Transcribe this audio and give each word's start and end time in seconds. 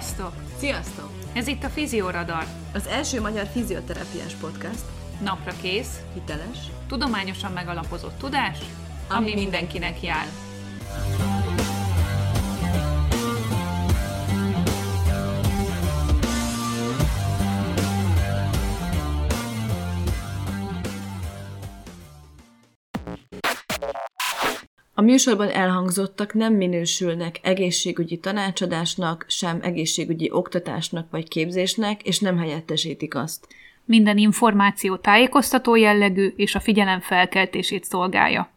Sziasztok! 0.00 0.32
Sziasztok! 0.58 1.10
Ez 1.32 1.46
itt 1.46 1.64
a 1.64 1.68
Fizioradar. 1.68 2.44
Az 2.74 2.86
első 2.86 3.20
magyar 3.20 3.46
fizioterápiás 3.46 4.32
podcast. 4.40 4.84
Napra 5.22 5.52
kész, 5.62 6.00
Hiteles. 6.14 6.58
tudományosan 6.88 7.52
megalapozott 7.52 8.18
tudás, 8.18 8.58
Ami 9.08 9.32
ami 9.32 9.34
mindenkinek 9.34 10.02
jár. 10.02 10.26
Műsorban 25.10 25.48
elhangzottak 25.48 26.34
nem 26.34 26.54
minősülnek 26.54 27.40
egészségügyi 27.42 28.18
tanácsadásnak, 28.18 29.24
sem 29.28 29.58
egészségügyi 29.62 30.30
oktatásnak 30.32 31.10
vagy 31.10 31.28
képzésnek, 31.28 32.02
és 32.02 32.18
nem 32.18 32.38
helyettesítik 32.38 33.14
azt. 33.14 33.46
Minden 33.84 34.18
információ 34.18 34.96
tájékoztató 34.96 35.74
jellegű 35.74 36.32
és 36.36 36.54
a 36.54 36.60
figyelem 36.60 37.00
felkeltését 37.00 37.84
szolgálja. 37.84 38.50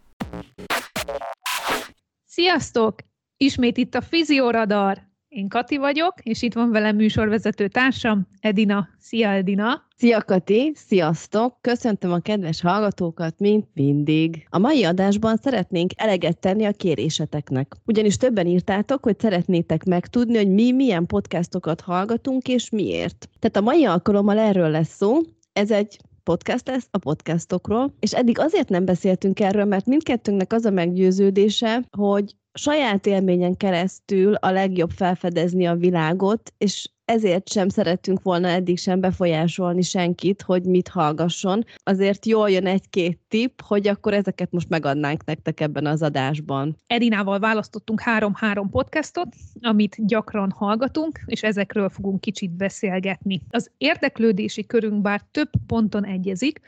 Sziasztok! 2.26 2.96
Ismét 3.38 3.78
itt 3.78 3.96
a 3.96 4.02
Fizioradar. 4.02 5.13
Én 5.36 5.48
Kati 5.48 5.78
vagyok, 5.78 6.14
és 6.24 6.42
itt 6.42 6.54
van 6.54 6.72
velem 6.72 6.96
műsorvezető 6.96 7.68
társam, 7.68 8.28
Edina. 8.40 8.90
Szia, 9.00 9.30
Edina! 9.30 9.84
Szia 9.96 10.22
Kati, 10.22 10.72
sziasztok! 10.76 11.58
Köszöntöm 11.62 12.12
a 12.12 12.20
kedves 12.20 12.62
hallgatókat, 12.62 13.40
mint 13.40 13.68
mindig. 13.74 14.48
A 14.50 14.58
mai 14.58 14.84
adásban 14.84 15.36
szeretnénk 15.36 15.92
eleget 15.96 16.40
tenni 16.40 16.66
a 16.66 16.72
kéréseteknek. 16.72 17.76
Ugyanis 17.86 18.18
többen 18.18 18.48
írtátok, 18.48 19.04
hogy 19.04 19.20
szeretnétek 19.20 19.84
megtudni, 19.84 20.38
hogy 20.38 20.50
mi 20.50 20.72
milyen 20.72 21.06
podcastokat 21.06 21.82
hallgatunk, 21.82 22.48
és 22.48 22.70
miért. 22.70 23.30
Tehát 23.40 23.58
a 23.58 23.72
mai 23.72 23.86
alkalommal 23.86 24.38
erről 24.38 24.70
lesz 24.70 24.96
szó. 24.96 25.20
Ez 25.54 25.72
egy 25.72 25.98
podcast 26.24 26.68
lesz 26.68 26.88
a 26.92 26.98
podcastokról, 26.98 27.94
és 28.00 28.14
eddig 28.14 28.40
azért 28.40 28.70
nem 28.70 28.86
beszéltünk 28.86 29.40
erről, 29.40 29.66
mert 29.66 29.86
mindkettőnknek 29.86 30.54
az 30.54 30.66
a 30.66 30.72
meggyőződése, 30.72 31.84
hogy 31.98 32.36
saját 32.54 33.06
élményen 33.06 33.58
keresztül 33.58 34.34
a 34.34 34.52
legjobb 34.52 34.90
felfedezni 34.90 35.66
a 35.66 35.76
világot, 35.76 36.54
és 36.58 36.88
ezért 37.06 37.50
sem 37.50 37.70
szerettünk 37.70 38.22
volna 38.22 38.48
eddig 38.48 38.78
sem 38.78 39.00
befolyásolni 39.00 39.82
senkit, 39.82 40.42
hogy 40.42 40.64
mit 40.64 40.88
hallgasson. 40.88 41.64
Azért 41.84 42.26
jól 42.26 42.50
jön 42.50 42.66
egy-két 42.66 43.20
tipp, 43.28 43.60
hogy 43.62 43.88
akkor 43.88 44.14
ezeket 44.14 44.52
most 44.52 44.70
megadnánk 44.70 45.26
nektek 45.26 45.60
ebben 45.60 45.86
az 45.86 46.02
adásban. 46.02 46.78
Edinával 46.88 47.40
választottunk 47.40 48.02
három-három 48.02 48.70
podcastot, 48.70 49.28
amit 49.62 50.08
gyakran 50.08 50.52
hallgatunk, 50.52 51.20
és 51.26 51.44
ezekről 51.44 51.90
fogunk 51.90 52.22
kicsit 52.22 52.52
beszélgetni. 52.52 53.42
Az 53.50 53.72
érdeklődési 53.78 54.66
körünk 54.66 55.02
bár 55.02 55.22
több 55.32 55.50
ponton 55.68 56.06
egyezik, 56.06 56.60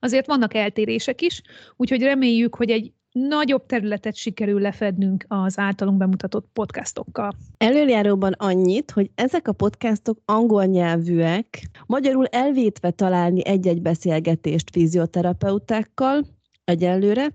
azért 0.00 0.26
vannak 0.26 0.54
eltérések 0.54 1.22
is, 1.22 1.42
úgyhogy 1.76 2.02
reméljük, 2.02 2.54
hogy 2.54 2.70
egy 2.70 2.92
nagyobb 3.18 3.66
területet 3.66 4.16
sikerül 4.16 4.60
lefednünk 4.60 5.24
az 5.28 5.58
általunk 5.58 5.98
bemutatott 5.98 6.48
podcastokkal. 6.52 7.32
Előjáróban 7.56 8.32
annyit, 8.32 8.90
hogy 8.90 9.10
ezek 9.14 9.48
a 9.48 9.52
podcastok 9.52 10.18
angol 10.24 10.64
nyelvűek, 10.64 11.62
magyarul 11.86 12.26
elvétve 12.26 12.90
találni 12.90 13.46
egy-egy 13.46 13.82
beszélgetést 13.82 14.70
fizioterapeutákkal 14.70 16.24
egyelőre, 16.64 17.26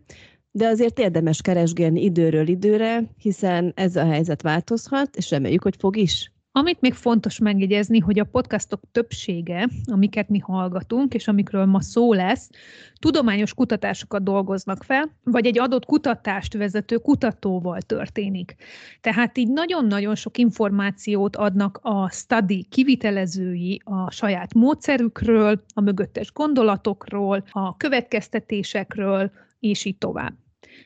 de 0.51 0.67
azért 0.67 0.99
érdemes 0.99 1.41
keresgélni 1.41 2.03
időről 2.03 2.47
időre, 2.47 3.03
hiszen 3.17 3.71
ez 3.75 3.95
a 3.95 4.05
helyzet 4.05 4.41
változhat, 4.41 5.15
és 5.15 5.29
reméljük, 5.29 5.63
hogy 5.63 5.75
fog 5.79 5.97
is. 5.97 6.31
Amit 6.59 6.81
még 6.81 6.93
fontos 6.93 7.37
megjegyezni, 7.37 7.99
hogy 7.99 8.19
a 8.19 8.23
podcastok 8.23 8.81
többsége, 8.91 9.69
amiket 9.85 10.29
mi 10.29 10.39
hallgatunk, 10.39 11.13
és 11.13 11.27
amikről 11.27 11.65
ma 11.65 11.81
szó 11.81 12.13
lesz, 12.13 12.49
tudományos 12.95 13.53
kutatásokat 13.53 14.23
dolgoznak 14.23 14.83
fel, 14.83 15.15
vagy 15.23 15.45
egy 15.45 15.59
adott 15.59 15.85
kutatást 15.85 16.53
vezető 16.53 16.97
kutatóval 16.97 17.81
történik. 17.81 18.55
Tehát 19.01 19.37
így 19.37 19.51
nagyon-nagyon 19.51 20.15
sok 20.15 20.37
információt 20.37 21.35
adnak 21.35 21.79
a 21.81 22.09
study 22.09 22.63
kivitelezői 22.69 23.81
a 23.83 24.11
saját 24.11 24.53
módszerükről, 24.53 25.63
a 25.73 25.81
mögöttes 25.81 26.31
gondolatokról, 26.33 27.43
a 27.51 27.77
következtetésekről, 27.77 29.31
és 29.59 29.85
így 29.85 29.97
tovább. 29.97 30.33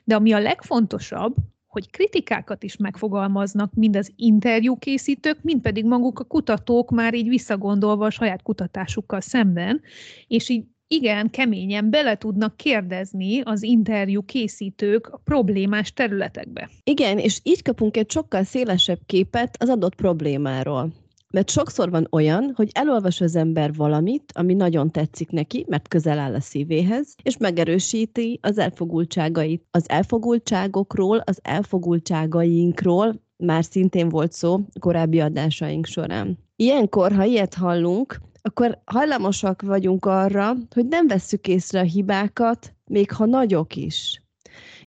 De 0.04 0.16
ami 0.16 0.32
a 0.32 0.40
legfontosabb, 0.40 1.36
hogy 1.74 1.90
kritikákat 1.90 2.64
is 2.64 2.78
megfogalmaznak 2.78 3.74
mind 3.74 3.96
az 3.96 4.12
interjúkészítők, 4.16 5.38
mind 5.42 5.62
pedig 5.62 5.86
maguk 5.86 6.20
a 6.20 6.24
kutatók 6.24 6.92
már 6.92 7.14
így 7.14 7.28
visszagondolva 7.28 8.06
a 8.06 8.10
saját 8.10 8.42
kutatásukkal 8.42 9.22
szemben, 9.22 9.82
és 10.28 10.50
így 10.50 10.64
igen, 10.88 11.30
keményen 11.30 11.90
bele 11.90 12.16
tudnak 12.16 12.58
kérdezni 12.58 13.42
az 13.42 13.64
interjú 13.64 14.22
készítők 14.26 15.08
a 15.08 15.22
problémás 15.24 15.94
területekbe. 15.94 16.70
Igen, 16.84 17.18
és 17.18 17.40
így 17.44 17.62
kapunk 17.62 17.98
egy 17.98 18.12
sokkal 18.12 18.44
szélesebb 18.44 19.00
képet 19.06 19.56
az 19.60 19.70
adott 19.70 19.96
problémáról. 19.96 21.03
Mert 21.34 21.50
sokszor 21.50 21.90
van 21.90 22.08
olyan, 22.12 22.54
hogy 22.56 22.70
elolvas 22.74 23.22
az 23.22 23.36
ember 23.36 23.74
valamit, 23.74 24.32
ami 24.36 24.54
nagyon 24.54 24.92
tetszik 24.92 25.30
neki, 25.30 25.66
mert 25.68 25.88
közel 25.88 26.20
áll 26.20 26.34
a 26.34 26.40
szívéhez, 26.40 27.16
és 27.24 27.38
megerősíti 27.38 28.40
az 28.42 28.58
elfogultságait. 28.58 29.64
Az 29.72 29.90
elfogultságokról, 29.90 31.18
az 31.18 31.40
elfogultságainkról 31.42 33.22
már 33.38 33.64
szintén 33.64 34.10
volt 34.10 34.32
szó 34.32 34.60
korábbi 34.80 35.20
adásaink 35.20 35.86
során. 35.86 36.38
Ilyenkor, 36.56 37.12
ha 37.12 37.24
ilyet 37.24 37.54
hallunk, 37.54 38.22
akkor 38.42 38.82
hajlamosak 38.86 39.62
vagyunk 39.62 40.06
arra, 40.06 40.54
hogy 40.74 40.86
nem 40.86 41.08
vesszük 41.08 41.48
észre 41.48 41.80
a 41.80 41.84
hibákat, 41.84 42.74
még 42.86 43.12
ha 43.12 43.26
nagyok 43.26 43.76
is. 43.76 44.22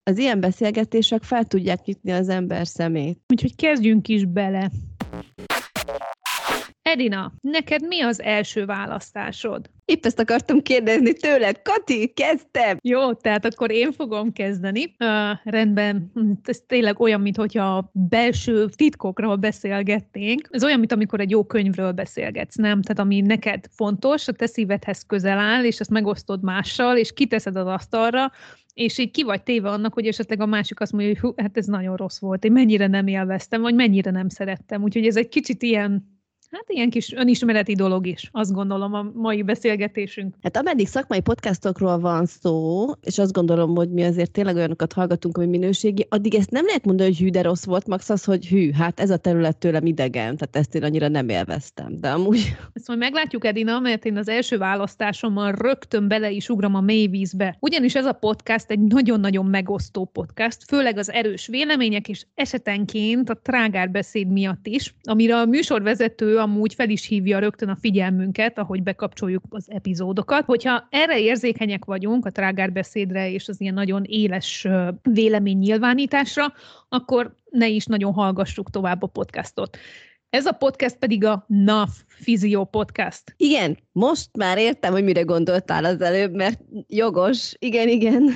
Az 0.02 0.18
ilyen 0.18 0.40
beszélgetések 0.40 1.22
fel 1.22 1.44
tudják 1.44 1.84
nyitni 1.84 2.10
az 2.10 2.28
ember 2.28 2.66
szemét. 2.66 3.20
Úgyhogy 3.32 3.56
kezdjünk 3.56 4.08
is 4.08 4.24
bele. 4.24 4.70
Edina, 6.82 7.32
neked 7.40 7.86
mi 7.86 8.00
az 8.00 8.22
első 8.22 8.64
választásod? 8.64 9.70
Épp 9.84 10.04
ezt 10.04 10.18
akartam 10.18 10.62
kérdezni 10.62 11.12
tőled. 11.12 11.62
Kati, 11.62 12.06
kezdtem! 12.06 12.78
Jó, 12.80 13.12
tehát 13.12 13.44
akkor 13.44 13.70
én 13.70 13.92
fogom 13.92 14.32
kezdeni. 14.32 14.84
Uh, 14.84 15.52
rendben, 15.52 16.12
ez 16.44 16.60
tényleg 16.66 17.00
olyan, 17.00 17.20
mintha 17.20 17.76
a 17.76 17.90
belső 17.92 18.68
titkokról 18.68 19.36
beszélgetnénk. 19.36 20.48
Ez 20.50 20.64
olyan, 20.64 20.78
mint 20.78 20.92
amikor 20.92 21.20
egy 21.20 21.30
jó 21.30 21.44
könyvről 21.44 21.92
beszélgetsz, 21.92 22.56
nem? 22.56 22.82
Tehát 22.82 22.98
ami 22.98 23.20
neked 23.20 23.64
fontos, 23.70 24.28
a 24.28 24.32
te 24.32 24.46
szívedhez 24.46 25.02
közel 25.06 25.38
áll, 25.38 25.64
és 25.64 25.80
ezt 25.80 25.90
megosztod 25.90 26.42
mással, 26.42 26.96
és 26.96 27.12
kiteszed 27.12 27.56
az 27.56 27.66
asztalra, 27.66 28.32
és 28.74 28.98
így 28.98 29.10
ki 29.10 29.22
vagy 29.22 29.42
téve 29.42 29.68
annak, 29.68 29.94
hogy 29.94 30.06
esetleg 30.06 30.40
a 30.40 30.46
másik 30.46 30.80
azt 30.80 30.92
mondja, 30.92 31.10
hogy 31.10 31.20
hú, 31.20 31.32
hát 31.36 31.56
ez 31.56 31.66
nagyon 31.66 31.96
rossz 31.96 32.18
volt, 32.18 32.44
én 32.44 32.52
mennyire 32.52 32.86
nem 32.86 33.06
élveztem, 33.06 33.60
vagy 33.60 33.74
mennyire 33.74 34.10
nem 34.10 34.28
szerettem. 34.28 34.82
Úgyhogy 34.82 35.06
ez 35.06 35.16
egy 35.16 35.28
kicsit 35.28 35.62
ilyen 35.62 36.20
Hát 36.52 36.64
ilyen 36.66 36.90
kis 36.90 37.12
önismereti 37.12 37.74
dolog 37.74 38.06
is, 38.06 38.28
azt 38.32 38.52
gondolom 38.52 38.94
a 38.94 39.10
mai 39.14 39.42
beszélgetésünk. 39.42 40.34
Hát 40.42 40.56
ameddig 40.56 40.86
szakmai 40.86 41.20
podcastokról 41.20 41.98
van 41.98 42.26
szó, 42.26 42.86
és 43.00 43.18
azt 43.18 43.32
gondolom, 43.32 43.74
hogy 43.74 43.90
mi 43.90 44.02
azért 44.02 44.30
tényleg 44.30 44.56
olyanokat 44.56 44.92
hallgatunk, 44.92 45.36
ami 45.36 45.46
minőségi, 45.46 46.06
addig 46.08 46.34
ezt 46.34 46.50
nem 46.50 46.66
lehet 46.66 46.84
mondani, 46.84 47.08
hogy 47.08 47.18
hű, 47.18 47.30
de 47.30 47.42
rossz 47.42 47.64
volt, 47.64 47.86
max 47.86 48.10
az, 48.10 48.24
hogy 48.24 48.46
hű, 48.46 48.70
hát 48.72 49.00
ez 49.00 49.10
a 49.10 49.16
terület 49.16 49.56
tőlem 49.56 49.86
idegen, 49.86 50.36
tehát 50.36 50.56
ezt 50.56 50.74
én 50.74 50.82
annyira 50.82 51.08
nem 51.08 51.28
élveztem, 51.28 52.00
de 52.00 52.08
amúgy... 52.08 52.56
Ezt 52.72 52.88
majd 52.88 52.98
meglátjuk, 52.98 53.44
Edina, 53.44 53.80
mert 53.80 54.04
én 54.04 54.16
az 54.16 54.28
első 54.28 54.58
választásommal 54.58 55.52
rögtön 55.52 56.08
bele 56.08 56.30
is 56.30 56.48
ugrom 56.48 56.74
a 56.74 56.80
mély 56.80 57.06
vízbe. 57.06 57.56
Ugyanis 57.60 57.94
ez 57.94 58.06
a 58.06 58.12
podcast 58.12 58.70
egy 58.70 58.80
nagyon-nagyon 58.80 59.46
megosztó 59.46 60.04
podcast, 60.04 60.64
főleg 60.66 60.98
az 60.98 61.10
erős 61.10 61.46
vélemények 61.46 62.08
és 62.08 62.26
esetenként 62.34 63.30
a 63.30 63.40
trágár 63.42 63.90
beszéd 63.90 64.28
miatt 64.28 64.66
is, 64.66 64.94
amire 65.02 65.36
a 65.36 65.44
műsorvezető 65.44 66.40
amúgy 66.42 66.74
fel 66.74 66.90
is 66.90 67.06
hívja 67.06 67.38
rögtön 67.38 67.68
a 67.68 67.76
figyelmünket, 67.76 68.58
ahogy 68.58 68.82
bekapcsoljuk 68.82 69.42
az 69.48 69.70
epizódokat. 69.70 70.44
Hogyha 70.44 70.86
erre 70.90 71.20
érzékenyek 71.20 71.84
vagyunk, 71.84 72.26
a 72.26 72.30
trágárbeszédre 72.30 73.30
és 73.30 73.48
az 73.48 73.60
ilyen 73.60 73.74
nagyon 73.74 74.04
éles 74.04 74.68
vélemény 75.02 75.58
nyilvánításra, 75.58 76.52
akkor 76.88 77.34
ne 77.50 77.68
is 77.68 77.86
nagyon 77.86 78.12
hallgassuk 78.12 78.70
tovább 78.70 79.02
a 79.02 79.06
podcastot. 79.06 79.78
Ez 80.30 80.46
a 80.46 80.52
podcast 80.52 80.96
pedig 80.96 81.24
a 81.24 81.44
NAF 81.48 82.02
Physio 82.20 82.64
Podcast. 82.64 83.34
Igen, 83.36 83.78
most 83.92 84.28
már 84.36 84.58
értem, 84.58 84.92
hogy 84.92 85.04
mire 85.04 85.22
gondoltál 85.22 85.84
az 85.84 86.00
előbb, 86.00 86.34
mert 86.34 86.60
jogos, 86.86 87.54
igen, 87.58 87.88
igen. 87.88 88.30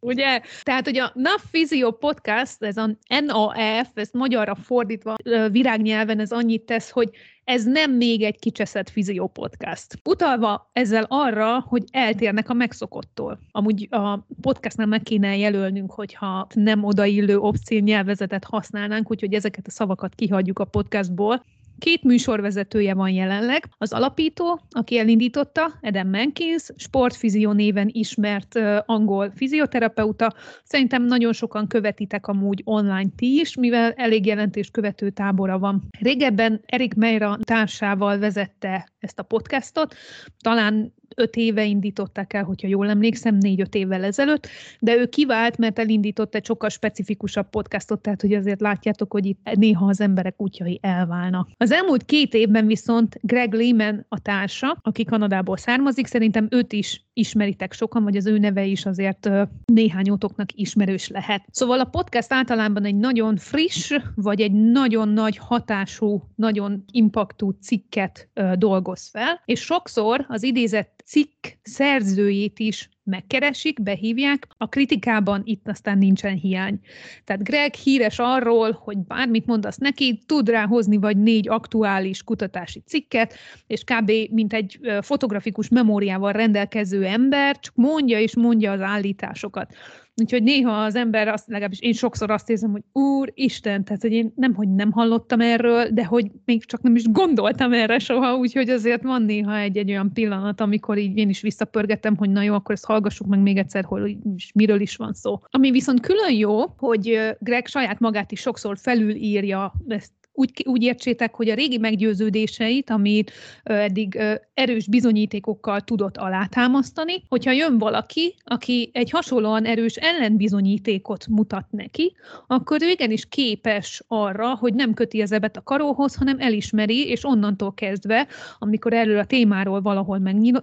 Ugye? 0.00 0.40
Tehát, 0.62 0.84
hogy 0.84 0.98
a 0.98 1.12
NAF 1.14 1.44
Physio 1.50 1.90
Podcast, 1.92 2.62
ez 2.62 2.76
a 2.76 2.96
NAF, 3.26 3.88
ezt 3.94 4.12
magyarra 4.12 4.54
fordítva 4.54 5.16
virágnyelven 5.50 6.20
ez 6.20 6.30
annyit 6.30 6.62
tesz, 6.62 6.90
hogy 6.90 7.10
ez 7.44 7.64
nem 7.64 7.92
még 7.92 8.22
egy 8.22 8.38
kicseszett 8.38 8.90
Physio 8.90 9.26
Podcast. 9.26 9.98
Utalva 10.04 10.70
ezzel 10.72 11.06
arra, 11.08 11.60
hogy 11.60 11.82
eltérnek 11.90 12.48
a 12.48 12.54
megszokottól. 12.54 13.38
Amúgy 13.50 13.88
a 13.90 14.26
podcastnál 14.40 14.86
meg 14.86 15.02
kéne 15.02 15.36
jelölnünk, 15.36 15.92
hogyha 15.92 16.46
nem 16.54 16.84
odaillő 16.84 17.38
obszén 17.38 17.82
nyelvezetet 17.82 18.44
használnánk, 18.44 19.10
úgyhogy 19.10 19.34
ezeket 19.34 19.66
a 19.66 19.70
szavakat 19.70 20.14
kihagyjuk 20.14 20.58
a 20.58 20.64
podcastból, 20.64 21.44
Két 21.78 22.02
műsorvezetője 22.02 22.94
van 22.94 23.08
jelenleg. 23.08 23.64
Az 23.78 23.92
alapító, 23.92 24.60
aki 24.70 24.98
elindította, 24.98 25.78
Adam 25.82 26.08
Menkins, 26.08 26.62
sportfizió 26.76 27.52
néven 27.52 27.88
ismert 27.92 28.58
angol 28.86 29.32
fizioterapeuta. 29.34 30.34
Szerintem 30.64 31.02
nagyon 31.02 31.32
sokan 31.32 31.66
követitek 31.66 32.26
amúgy 32.26 32.60
online 32.64 33.08
ti 33.16 33.40
is, 33.40 33.56
mivel 33.56 33.92
elég 33.92 34.26
jelentés 34.26 34.70
követő 34.70 35.10
tábora 35.10 35.58
van. 35.58 35.82
Régebben 36.00 36.60
Erik 36.66 36.94
Meira 36.94 37.38
társával 37.42 38.18
vezette 38.18 38.88
ezt 38.98 39.18
a 39.18 39.22
podcastot, 39.22 39.94
talán 40.38 40.94
öt 41.14 41.36
éve 41.36 41.64
indították 41.64 42.32
el, 42.32 42.44
hogyha 42.44 42.68
jól 42.68 42.88
emlékszem, 42.88 43.36
négy-öt 43.36 43.74
évvel 43.74 44.04
ezelőtt, 44.04 44.48
de 44.80 44.96
ő 44.96 45.06
kivált, 45.06 45.58
mert 45.58 45.78
elindított 45.78 46.34
egy 46.34 46.44
sokkal 46.44 46.68
specifikusabb 46.68 47.50
podcastot, 47.50 48.00
tehát 48.00 48.20
hogy 48.20 48.32
azért 48.32 48.60
látjátok, 48.60 49.12
hogy 49.12 49.26
itt 49.26 49.50
néha 49.54 49.86
az 49.86 50.00
emberek 50.00 50.42
útjai 50.42 50.78
elválnak. 50.82 51.48
Az 51.56 51.70
elmúlt 51.70 52.04
két 52.04 52.34
évben 52.34 52.66
viszont 52.66 53.18
Greg 53.20 53.52
Lehman 53.52 54.06
a 54.08 54.20
társa, 54.20 54.78
aki 54.82 55.04
Kanadából 55.04 55.56
származik, 55.56 56.06
szerintem 56.06 56.46
őt 56.50 56.72
is 56.72 57.03
ismeritek 57.14 57.72
sokan, 57.72 58.02
vagy 58.04 58.16
az 58.16 58.26
ő 58.26 58.38
neve 58.38 58.64
is 58.64 58.86
azért 58.86 59.30
néhányótoknak 59.64 60.52
ismerős 60.52 61.08
lehet. 61.08 61.44
Szóval 61.50 61.80
a 61.80 61.84
podcast 61.84 62.32
általában 62.32 62.84
egy 62.84 62.96
nagyon 62.96 63.36
friss, 63.36 63.92
vagy 64.14 64.40
egy 64.40 64.52
nagyon 64.52 65.08
nagy 65.08 65.36
hatású, 65.36 66.22
nagyon 66.34 66.84
impaktú 66.90 67.50
cikket 67.50 68.28
dolgoz 68.54 69.08
fel, 69.08 69.42
és 69.44 69.60
sokszor 69.60 70.24
az 70.28 70.42
idézett 70.42 71.02
cikk 71.04 71.46
szerzőjét 71.62 72.58
is 72.58 72.88
megkeresik, 73.04 73.82
behívják, 73.82 74.46
a 74.58 74.68
kritikában 74.68 75.42
itt 75.44 75.68
aztán 75.68 75.98
nincsen 75.98 76.34
hiány. 76.34 76.80
Tehát 77.24 77.44
Greg 77.44 77.74
híres 77.74 78.18
arról, 78.18 78.78
hogy 78.80 78.98
bármit 78.98 79.46
mondasz 79.46 79.76
neki, 79.76 80.22
tud 80.26 80.48
rá 80.48 80.66
hozni 80.66 80.96
vagy 80.96 81.16
négy 81.16 81.48
aktuális 81.48 82.22
kutatási 82.22 82.82
cikket, 82.86 83.34
és 83.66 83.84
kb. 83.84 84.12
mint 84.30 84.52
egy 84.52 84.78
fotografikus 85.00 85.68
memóriával 85.68 86.32
rendelkező 86.32 87.04
ember, 87.04 87.58
csak 87.58 87.74
mondja 87.74 88.20
és 88.20 88.36
mondja 88.36 88.72
az 88.72 88.80
állításokat. 88.80 89.74
Úgyhogy 90.16 90.42
néha 90.42 90.84
az 90.84 90.94
ember, 90.94 91.28
azt, 91.28 91.48
legalábbis 91.48 91.80
én 91.80 91.92
sokszor 91.92 92.30
azt 92.30 92.50
érzem, 92.50 92.70
hogy 92.70 92.82
Úr 92.92 93.32
Isten, 93.34 93.84
tehát 93.84 94.02
hogy 94.02 94.12
én 94.12 94.32
nem, 94.36 94.54
hogy 94.54 94.68
nem 94.68 94.92
hallottam 94.92 95.40
erről, 95.40 95.88
de 95.88 96.04
hogy 96.04 96.30
még 96.44 96.64
csak 96.64 96.82
nem 96.82 96.96
is 96.96 97.04
gondoltam 97.10 97.72
erre 97.72 97.98
soha, 97.98 98.36
úgyhogy 98.36 98.68
azért 98.68 99.02
van 99.02 99.22
néha 99.22 99.58
egy-egy 99.58 99.90
olyan 99.90 100.12
pillanat, 100.12 100.60
amikor 100.60 100.98
így 100.98 101.16
én 101.16 101.28
is 101.28 101.40
visszapörgetem, 101.40 102.16
hogy 102.16 102.30
na 102.30 102.42
jó, 102.42 102.54
akkor 102.54 102.74
ezt 102.74 102.84
hallgassuk 102.84 103.26
meg 103.26 103.40
még 103.40 103.56
egyszer, 103.56 103.84
hogy 103.84 104.16
miről 104.54 104.80
is 104.80 104.96
van 104.96 105.12
szó. 105.12 105.40
Ami 105.50 105.70
viszont 105.70 106.00
külön 106.00 106.32
jó, 106.32 106.66
hogy 106.66 107.34
Greg 107.38 107.66
saját 107.66 108.00
magát 108.00 108.32
is 108.32 108.40
sokszor 108.40 108.78
felülírja 108.78 109.72
ezt 109.88 110.12
úgy, 110.36 110.64
úgy 110.66 110.82
értsétek, 110.82 111.34
hogy 111.34 111.48
a 111.48 111.54
régi 111.54 111.78
meggyőződéseit, 111.78 112.90
amit 112.90 113.32
eddig 113.62 114.18
erős 114.54 114.88
bizonyítékokkal 114.88 115.80
tudott 115.80 116.16
alátámasztani, 116.16 117.22
hogyha 117.28 117.52
jön 117.52 117.78
valaki, 117.78 118.34
aki 118.44 118.90
egy 118.92 119.10
hasonlóan 119.10 119.64
erős 119.64 119.94
ellenbizonyítékot 119.94 121.26
mutat 121.26 121.66
neki, 121.70 122.14
akkor 122.46 122.82
ő 122.82 122.88
igenis 122.88 123.26
képes 123.28 124.02
arra, 124.08 124.54
hogy 124.54 124.74
nem 124.74 124.94
köti 124.94 125.22
az 125.22 125.32
ebet 125.32 125.56
a 125.56 125.62
karóhoz, 125.62 126.14
hanem 126.14 126.36
elismeri, 126.40 127.08
és 127.08 127.24
onnantól 127.24 127.74
kezdve, 127.74 128.26
amikor 128.58 128.92
erről 128.92 129.18
a 129.18 129.24
témáról 129.24 129.80
valahol 129.80 130.18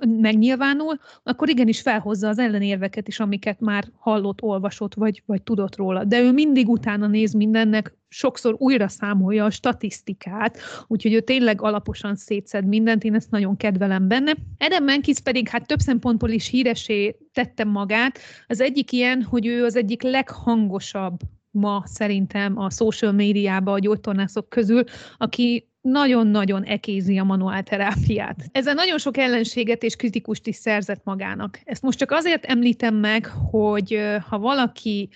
megnyilvánul, 0.06 0.98
akkor 1.24 1.50
igenis 1.50 1.82
felhozza 1.82 2.28
az 2.28 2.40
ellenérveket 2.40 3.08
is, 3.08 3.20
amiket 3.20 3.60
már 3.60 3.86
hallott, 4.00 4.42
olvasott, 4.42 4.94
vagy, 4.94 5.24
vagy 5.26 5.42
tudott 5.42 5.76
róla. 5.76 6.04
De 6.04 6.22
ő 6.22 6.32
mindig 6.32 6.70
utána 6.70 7.08
néz 7.08 7.34
mindennek, 7.34 8.00
sokszor 8.14 8.56
újra 8.58 8.88
számolja 8.88 9.46
a 9.46 9.50
statisztikát, 9.50 10.60
úgyhogy 10.88 11.14
ő 11.14 11.20
tényleg 11.20 11.62
alaposan 11.62 12.16
szétszed 12.16 12.66
mindent, 12.66 13.04
én 13.04 13.16
ezt 13.16 13.32
nagyon 13.32 13.58
kedvelem 13.58 14.08
benne. 14.08 14.34
Adam 14.58 14.84
Menkis 14.84 15.20
pedig 15.20 15.48
hát 15.48 15.68
több 15.68 15.80
szempontból 15.80 16.30
is 16.30 16.48
híresé 16.48 17.16
tette 17.34 17.64
magát. 17.64 18.20
Az 18.48 18.62
egyik 18.62 18.92
ilyen, 18.92 19.22
hogy 19.24 19.46
ő 19.46 19.64
az 19.64 19.76
egyik 19.76 20.02
leghangosabb 20.02 21.20
ma 21.52 21.84
szerintem 21.86 22.58
a 22.58 22.70
social 22.70 23.12
médiában 23.12 23.74
a 23.74 23.80
gyógytornászok 23.80 24.50
közül, 24.50 24.84
aki 25.18 25.71
nagyon-nagyon 25.82 26.64
ekézi 26.64 27.18
a 27.18 27.24
manuálterápiát. 27.24 28.36
Ezzel 28.52 28.74
nagyon 28.74 28.98
sok 28.98 29.18
ellenséget 29.18 29.84
és 29.84 29.96
kritikust 29.96 30.48
is 30.48 30.56
szerzett 30.56 31.02
magának. 31.04 31.60
Ezt 31.64 31.82
most 31.82 31.98
csak 31.98 32.12
azért 32.12 32.46
említem 32.46 32.96
meg, 32.96 33.26
hogy 33.52 34.00
ha 34.30 34.40
valaki 34.40 35.10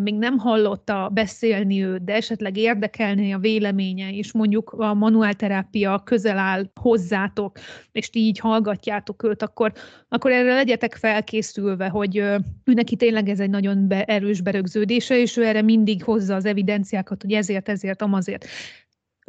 még 0.00 0.14
nem 0.14 0.38
hallotta 0.38 1.10
beszélni 1.14 1.84
őt, 1.84 2.04
de 2.04 2.14
esetleg 2.14 2.56
érdekelné 2.56 3.32
a 3.32 3.38
véleménye, 3.38 4.10
és 4.10 4.32
mondjuk 4.32 4.70
a 4.70 4.94
manuálterápia 4.94 6.02
közel 6.04 6.38
áll 6.38 6.70
hozzátok, 6.80 7.58
és 7.92 8.10
ti 8.10 8.18
így 8.18 8.38
hallgatjátok 8.38 9.22
őt, 9.22 9.42
akkor, 9.42 9.72
akkor 10.08 10.30
erre 10.30 10.54
legyetek 10.54 10.94
felkészülve, 10.94 11.88
hogy 11.88 12.16
ő 12.16 12.38
neki 12.64 12.96
tényleg 12.96 13.28
ez 13.28 13.40
egy 13.40 13.50
nagyon 13.50 13.88
be, 13.88 14.04
erős 14.04 14.40
berögződése, 14.40 15.18
és 15.18 15.36
ő 15.36 15.44
erre 15.44 15.62
mindig 15.62 16.02
hozza 16.02 16.34
az 16.34 16.44
evidenciákat, 16.44 17.22
hogy 17.22 17.32
ezért, 17.32 17.68
ezért, 17.68 18.02
amazért. 18.02 18.46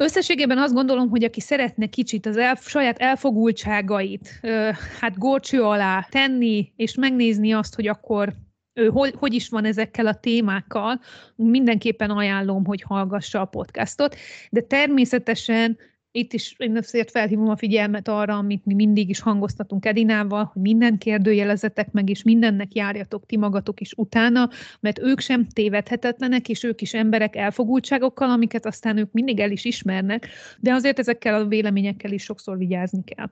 Összességében 0.00 0.58
azt 0.58 0.74
gondolom, 0.74 1.08
hogy 1.08 1.24
aki 1.24 1.40
szeretne 1.40 1.86
kicsit 1.86 2.26
az 2.26 2.36
el, 2.36 2.54
saját 2.54 2.98
elfogultságait 2.98 4.40
hát 5.00 5.18
górcső 5.18 5.62
alá 5.62 6.06
tenni, 6.10 6.72
és 6.76 6.94
megnézni 6.94 7.52
azt, 7.52 7.74
hogy 7.74 7.86
akkor 7.86 8.32
ő 8.72 8.88
hogy, 8.88 9.14
hogy 9.16 9.34
is 9.34 9.48
van 9.48 9.64
ezekkel 9.64 10.06
a 10.06 10.14
témákkal, 10.14 11.00
mindenképpen 11.36 12.10
ajánlom, 12.10 12.64
hogy 12.64 12.82
hallgassa 12.82 13.40
a 13.40 13.44
podcastot, 13.44 14.16
de 14.50 14.60
természetesen 14.60 15.78
itt 16.10 16.32
is 16.32 16.54
én 16.58 16.76
azért 16.76 17.10
felhívom 17.10 17.48
a 17.48 17.56
figyelmet 17.56 18.08
arra, 18.08 18.36
amit 18.36 18.64
mi 18.64 18.74
mindig 18.74 19.08
is 19.08 19.20
hangoztatunk 19.20 19.86
Edinával, 19.86 20.50
hogy 20.52 20.62
minden 20.62 20.98
kérdőjelezetek 20.98 21.92
meg, 21.92 22.08
és 22.10 22.22
mindennek 22.22 22.74
járjatok 22.74 23.26
ti 23.26 23.36
magatok 23.36 23.80
is 23.80 23.92
utána, 23.96 24.48
mert 24.80 24.98
ők 24.98 25.20
sem 25.20 25.46
tévedhetetlenek, 25.46 26.48
és 26.48 26.62
ők 26.62 26.80
is 26.80 26.94
emberek 26.94 27.36
elfogultságokkal, 27.36 28.30
amiket 28.30 28.66
aztán 28.66 28.96
ők 28.96 29.12
mindig 29.12 29.40
el 29.40 29.50
is 29.50 29.64
ismernek, 29.64 30.28
de 30.60 30.72
azért 30.72 30.98
ezekkel 30.98 31.34
a 31.34 31.46
véleményekkel 31.46 32.12
is 32.12 32.22
sokszor 32.22 32.58
vigyázni 32.58 33.04
kell. 33.04 33.30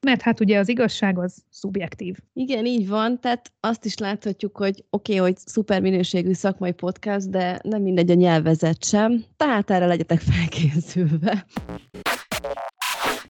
Mert 0.00 0.22
hát 0.22 0.40
ugye 0.40 0.58
az 0.58 0.68
igazság 0.68 1.18
az 1.18 1.44
szubjektív. 1.50 2.16
Igen, 2.32 2.66
így 2.66 2.88
van, 2.88 3.20
tehát 3.20 3.52
azt 3.60 3.84
is 3.84 3.96
láthatjuk, 3.98 4.56
hogy 4.56 4.84
oké, 4.90 5.12
okay, 5.12 5.26
hogy 5.26 5.36
szuper 5.36 5.80
minőségű 5.80 6.32
szakmai 6.32 6.72
podcast, 6.72 7.30
de 7.30 7.60
nem 7.62 7.82
mindegy 7.82 8.10
a 8.10 8.14
nyelvezet 8.14 8.84
sem, 8.84 9.24
tehát 9.36 9.70
erre 9.70 9.86
legyetek 9.86 10.20
felkészülve 10.20 11.46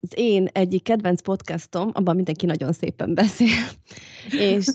az 0.06 0.14
én 0.16 0.48
egyik 0.52 0.84
kedvenc 0.84 1.22
podcastom, 1.22 1.90
abban 1.94 2.16
mindenki 2.16 2.46
nagyon 2.46 2.74
szépen 2.74 3.14
beszél, 3.14 3.66
és 4.30 4.66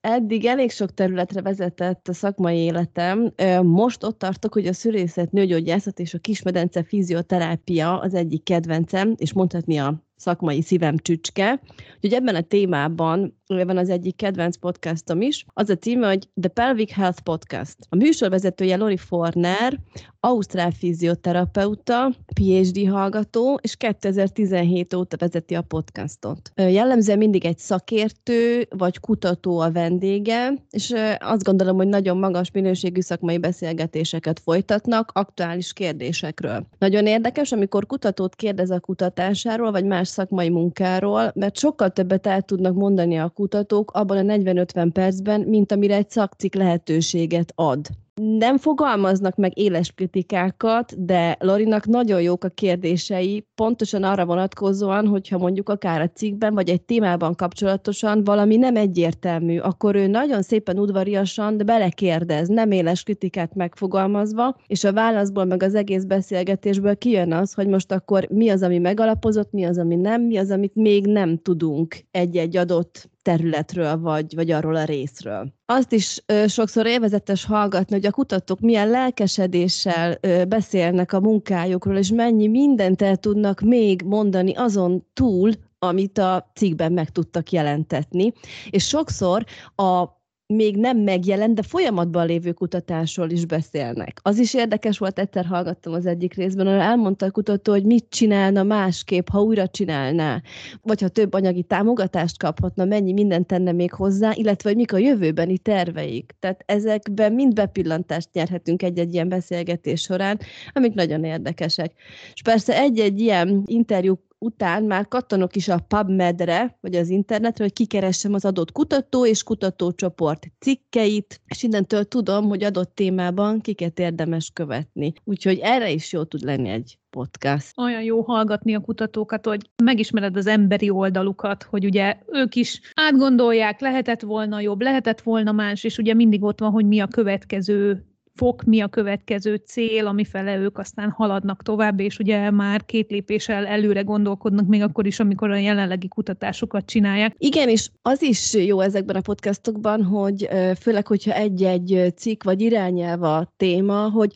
eddig 0.00 0.44
elég 0.44 0.70
sok 0.70 0.94
területre 0.94 1.42
vezetett 1.42 2.08
a 2.08 2.12
szakmai 2.12 2.58
életem. 2.58 3.32
Most 3.62 4.04
ott 4.04 4.18
tartok, 4.18 4.52
hogy 4.52 4.66
a 4.66 4.72
szülészet, 4.72 5.32
nőgyógyászat 5.32 5.98
és 5.98 6.14
a 6.14 6.18
kismedence 6.18 6.82
fizioterápia 6.82 7.98
az 7.98 8.14
egyik 8.14 8.42
kedvencem, 8.42 9.14
és 9.16 9.32
mondhatni 9.32 9.76
a 9.76 10.04
szakmai 10.20 10.62
szívem 10.62 10.96
csücske. 10.96 11.60
Úgyhogy 11.94 12.12
ebben 12.12 12.34
a 12.34 12.40
témában 12.40 13.38
van 13.46 13.76
az 13.76 13.88
egyik 13.88 14.16
kedvenc 14.16 14.56
podcastom 14.56 15.20
is. 15.20 15.44
Az 15.48 15.70
a 15.70 15.76
címe, 15.76 16.08
hogy 16.08 16.28
The 16.40 16.50
Pelvic 16.50 16.92
Health 16.92 17.20
Podcast. 17.20 17.76
A 17.88 17.96
műsorvezetője 17.96 18.76
Lori 18.76 18.96
Forner, 18.96 19.78
ausztrál 20.20 20.70
fizioterapeuta, 20.70 22.12
PhD 22.34 22.88
hallgató, 22.88 23.58
és 23.62 23.76
2017 23.76 24.94
óta 24.94 25.16
vezeti 25.16 25.54
a 25.54 25.62
podcastot. 25.62 26.52
Jellemzően 26.54 27.18
mindig 27.18 27.44
egy 27.44 27.58
szakértő 27.58 28.66
vagy 28.70 28.98
kutató 28.98 29.58
a 29.58 29.70
vendége, 29.70 30.52
és 30.70 30.94
azt 31.18 31.44
gondolom, 31.44 31.76
hogy 31.76 31.88
nagyon 31.88 32.16
magas 32.16 32.50
minőségű 32.50 33.00
szakmai 33.00 33.38
beszélgetéseket 33.38 34.40
folytatnak 34.40 35.10
aktuális 35.14 35.72
kérdésekről. 35.72 36.66
Nagyon 36.78 37.06
érdekes, 37.06 37.52
amikor 37.52 37.86
kutatót 37.86 38.34
kérdez 38.34 38.70
a 38.70 38.80
kutatásáról, 38.80 39.70
vagy 39.70 39.84
más 39.84 40.08
szakmai 40.10 40.48
munkáról, 40.48 41.32
mert 41.34 41.58
sokkal 41.58 41.90
többet 41.90 42.26
el 42.26 42.42
tudnak 42.42 42.74
mondani 42.74 43.18
a 43.18 43.28
kutatók 43.28 43.90
abban 43.90 44.28
a 44.28 44.34
40-50 44.34 44.90
percben, 44.92 45.40
mint 45.40 45.72
amire 45.72 45.94
egy 45.94 46.10
szakcik 46.10 46.54
lehetőséget 46.54 47.52
ad 47.54 47.86
nem 48.20 48.58
fogalmaznak 48.58 49.36
meg 49.36 49.58
éles 49.58 49.92
kritikákat, 49.92 51.04
de 51.04 51.36
Lorinak 51.38 51.86
nagyon 51.86 52.22
jók 52.22 52.44
a 52.44 52.48
kérdései, 52.48 53.46
pontosan 53.54 54.02
arra 54.02 54.24
vonatkozóan, 54.24 55.06
hogyha 55.06 55.38
mondjuk 55.38 55.68
akár 55.68 56.00
a 56.00 56.08
cikkben, 56.08 56.54
vagy 56.54 56.68
egy 56.68 56.82
témában 56.82 57.34
kapcsolatosan 57.34 58.24
valami 58.24 58.56
nem 58.56 58.76
egyértelmű, 58.76 59.58
akkor 59.58 59.94
ő 59.94 60.06
nagyon 60.06 60.42
szépen 60.42 60.78
udvariasan, 60.78 61.56
de 61.56 61.64
belekérdez, 61.64 62.48
nem 62.48 62.70
éles 62.70 63.02
kritikát 63.02 63.54
megfogalmazva, 63.54 64.56
és 64.66 64.84
a 64.84 64.92
válaszból, 64.92 65.44
meg 65.44 65.62
az 65.62 65.74
egész 65.74 66.04
beszélgetésből 66.04 66.96
kijön 66.96 67.32
az, 67.32 67.54
hogy 67.54 67.66
most 67.66 67.92
akkor 67.92 68.26
mi 68.30 68.48
az, 68.48 68.62
ami 68.62 68.78
megalapozott, 68.78 69.52
mi 69.52 69.64
az, 69.64 69.78
ami 69.78 69.96
nem, 69.96 70.22
mi 70.22 70.36
az, 70.36 70.50
amit 70.50 70.74
még 70.74 71.06
nem 71.06 71.38
tudunk 71.38 71.96
egy-egy 72.10 72.56
adott 72.56 73.09
területről, 73.22 74.00
vagy, 74.00 74.34
vagy 74.34 74.50
arról 74.50 74.76
a 74.76 74.84
részről. 74.84 75.52
Azt 75.66 75.92
is 75.92 76.22
ö, 76.26 76.46
sokszor 76.46 76.86
élvezetes 76.86 77.44
hallgatni, 77.44 77.94
hogy 77.94 78.06
a 78.06 78.10
kutatók 78.10 78.60
milyen 78.60 78.88
lelkesedéssel 78.88 80.18
ö, 80.20 80.44
beszélnek 80.44 81.12
a 81.12 81.20
munkájukról, 81.20 81.96
és 81.96 82.10
mennyi 82.10 82.48
mindent 82.48 83.02
el 83.02 83.16
tudnak 83.16 83.60
még 83.60 84.02
mondani 84.02 84.54
azon 84.54 85.06
túl, 85.12 85.52
amit 85.78 86.18
a 86.18 86.50
cikkben 86.54 86.92
meg 86.92 87.10
tudtak 87.10 87.50
jelentetni. 87.50 88.32
És 88.70 88.86
sokszor 88.86 89.44
a 89.76 90.19
még 90.50 90.76
nem 90.76 90.98
megjelent, 90.98 91.54
de 91.54 91.62
folyamatban 91.62 92.26
lévő 92.26 92.52
kutatásról 92.52 93.30
is 93.30 93.44
beszélnek. 93.44 94.20
Az 94.22 94.38
is 94.38 94.54
érdekes 94.54 94.98
volt, 94.98 95.18
egyszer 95.18 95.44
hallgattam 95.44 95.92
az 95.92 96.06
egyik 96.06 96.34
részben, 96.34 96.66
ahol 96.66 96.80
elmondta 96.80 97.26
a 97.26 97.30
kutató, 97.30 97.72
hogy 97.72 97.84
mit 97.84 98.06
csinálna 98.08 98.62
másképp, 98.62 99.28
ha 99.28 99.42
újra 99.42 99.68
csinálná, 99.68 100.42
vagy 100.82 101.00
ha 101.00 101.08
több 101.08 101.34
anyagi 101.34 101.62
támogatást 101.62 102.38
kaphatna, 102.38 102.84
mennyi 102.84 103.12
mindent 103.12 103.46
tenne 103.46 103.72
még 103.72 103.92
hozzá, 103.92 104.32
illetve 104.34 104.68
hogy 104.68 104.78
mik 104.78 104.92
a 104.92 104.98
jövőbeni 104.98 105.58
terveik. 105.58 106.34
Tehát 106.38 106.62
ezekben 106.66 107.32
mind 107.32 107.54
bepillantást 107.54 108.28
nyerhetünk 108.32 108.82
egy-egy 108.82 109.14
ilyen 109.14 109.28
beszélgetés 109.28 110.00
során, 110.00 110.38
amik 110.72 110.94
nagyon 110.94 111.24
érdekesek. 111.24 111.92
És 112.34 112.42
persze 112.42 112.78
egy-egy 112.78 113.20
ilyen 113.20 113.62
interjú 113.66 114.18
után 114.40 114.82
már 114.82 115.08
kattanok 115.08 115.56
is 115.56 115.68
a 115.68 115.84
PubMed-re, 115.88 116.78
vagy 116.80 116.94
az 116.94 117.08
internetre, 117.08 117.64
hogy 117.64 117.72
kikeressem 117.72 118.34
az 118.34 118.44
adott 118.44 118.72
kutató 118.72 119.26
és 119.26 119.42
kutatócsoport 119.42 120.46
cikkeit, 120.58 121.40
és 121.46 121.62
innentől 121.62 122.04
tudom, 122.04 122.48
hogy 122.48 122.64
adott 122.64 122.94
témában 122.94 123.60
kiket 123.60 123.98
érdemes 123.98 124.50
követni. 124.52 125.12
Úgyhogy 125.24 125.58
erre 125.62 125.90
is 125.90 126.12
jó 126.12 126.24
tud 126.24 126.42
lenni 126.42 126.68
egy 126.68 126.98
podcast. 127.10 127.78
Olyan 127.78 128.02
jó 128.02 128.20
hallgatni 128.20 128.74
a 128.74 128.80
kutatókat, 128.80 129.46
hogy 129.46 129.70
megismered 129.82 130.36
az 130.36 130.46
emberi 130.46 130.90
oldalukat, 130.90 131.62
hogy 131.62 131.84
ugye 131.84 132.16
ők 132.26 132.54
is 132.54 132.80
átgondolják, 132.94 133.80
lehetett 133.80 134.20
volna 134.20 134.60
jobb, 134.60 134.80
lehetett 134.80 135.20
volna 135.20 135.52
más, 135.52 135.84
és 135.84 135.98
ugye 135.98 136.14
mindig 136.14 136.42
ott 136.42 136.60
van, 136.60 136.70
hogy 136.70 136.86
mi 136.86 137.00
a 137.00 137.06
következő 137.06 138.04
fok, 138.40 138.62
mi 138.62 138.80
a 138.80 138.88
következő 138.88 139.54
cél, 139.66 140.06
amifele 140.06 140.56
ők 140.56 140.78
aztán 140.78 141.10
haladnak 141.10 141.62
tovább, 141.62 142.00
és 142.00 142.18
ugye 142.18 142.50
már 142.50 142.84
két 142.84 143.10
lépéssel 143.10 143.66
előre 143.66 144.00
gondolkodnak, 144.00 144.66
még 144.66 144.82
akkor 144.82 145.06
is, 145.06 145.20
amikor 145.20 145.50
a 145.50 145.56
jelenlegi 145.56 146.08
kutatásokat 146.08 146.86
csinálják. 146.86 147.34
Igen, 147.38 147.68
és 147.68 147.90
az 148.02 148.22
is 148.22 148.54
jó 148.54 148.80
ezekben 148.80 149.16
a 149.16 149.20
podcastokban, 149.20 150.04
hogy 150.04 150.48
főleg, 150.80 151.06
hogyha 151.06 151.32
egy-egy 151.32 152.12
cikk 152.16 152.42
vagy 152.42 152.60
irányelv 152.60 153.22
a 153.22 153.52
téma, 153.56 154.10
hogy 154.10 154.32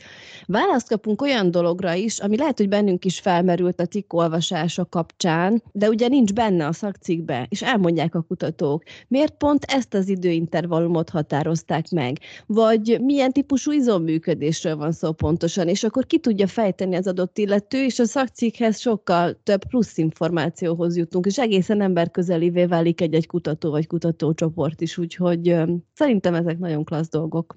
választ 0.46 0.88
kapunk 0.88 1.22
olyan 1.22 1.50
dologra 1.50 1.94
is, 1.94 2.18
ami 2.18 2.36
lehet, 2.36 2.58
hogy 2.58 2.68
bennünk 2.68 3.04
is 3.04 3.20
felmerült 3.20 3.80
a 3.80 3.86
cikk 3.86 4.12
olvasása 4.12 4.84
kapcsán, 4.84 5.62
de 5.72 5.88
ugye 5.88 6.08
nincs 6.08 6.32
benne 6.32 6.66
a 6.66 6.72
szakcikkbe, 6.72 7.46
és 7.48 7.62
elmondják 7.62 8.14
a 8.14 8.22
kutatók, 8.22 8.82
miért 9.08 9.36
pont 9.36 9.64
ezt 9.64 9.94
az 9.94 10.08
időintervallumot 10.08 11.10
határozták 11.10 11.90
meg, 11.90 12.18
vagy 12.46 12.98
milyen 13.00 13.32
típusú 13.32 13.72
izom 13.72 13.92
működésről 13.98 14.76
van 14.76 14.92
szó 14.92 15.12
pontosan, 15.12 15.68
és 15.68 15.84
akkor 15.84 16.06
ki 16.06 16.18
tudja 16.18 16.46
fejteni 16.46 16.96
az 16.96 17.06
adott 17.06 17.38
illető, 17.38 17.84
és 17.84 17.98
a 17.98 18.04
szakcikkhez 18.04 18.80
sokkal 18.80 19.40
több 19.42 19.64
plusz 19.68 19.98
információhoz 19.98 20.96
jutunk, 20.96 21.26
és 21.26 21.38
egészen 21.38 21.80
emberközelivé 21.80 22.64
válik 22.64 23.00
egy-egy 23.00 23.26
kutató 23.26 23.70
vagy 23.70 23.86
kutatócsoport 23.86 24.80
is, 24.80 24.98
úgyhogy 24.98 25.56
szerintem 25.94 26.34
ezek 26.34 26.58
nagyon 26.58 26.84
klassz 26.84 27.10
dolgok. 27.10 27.56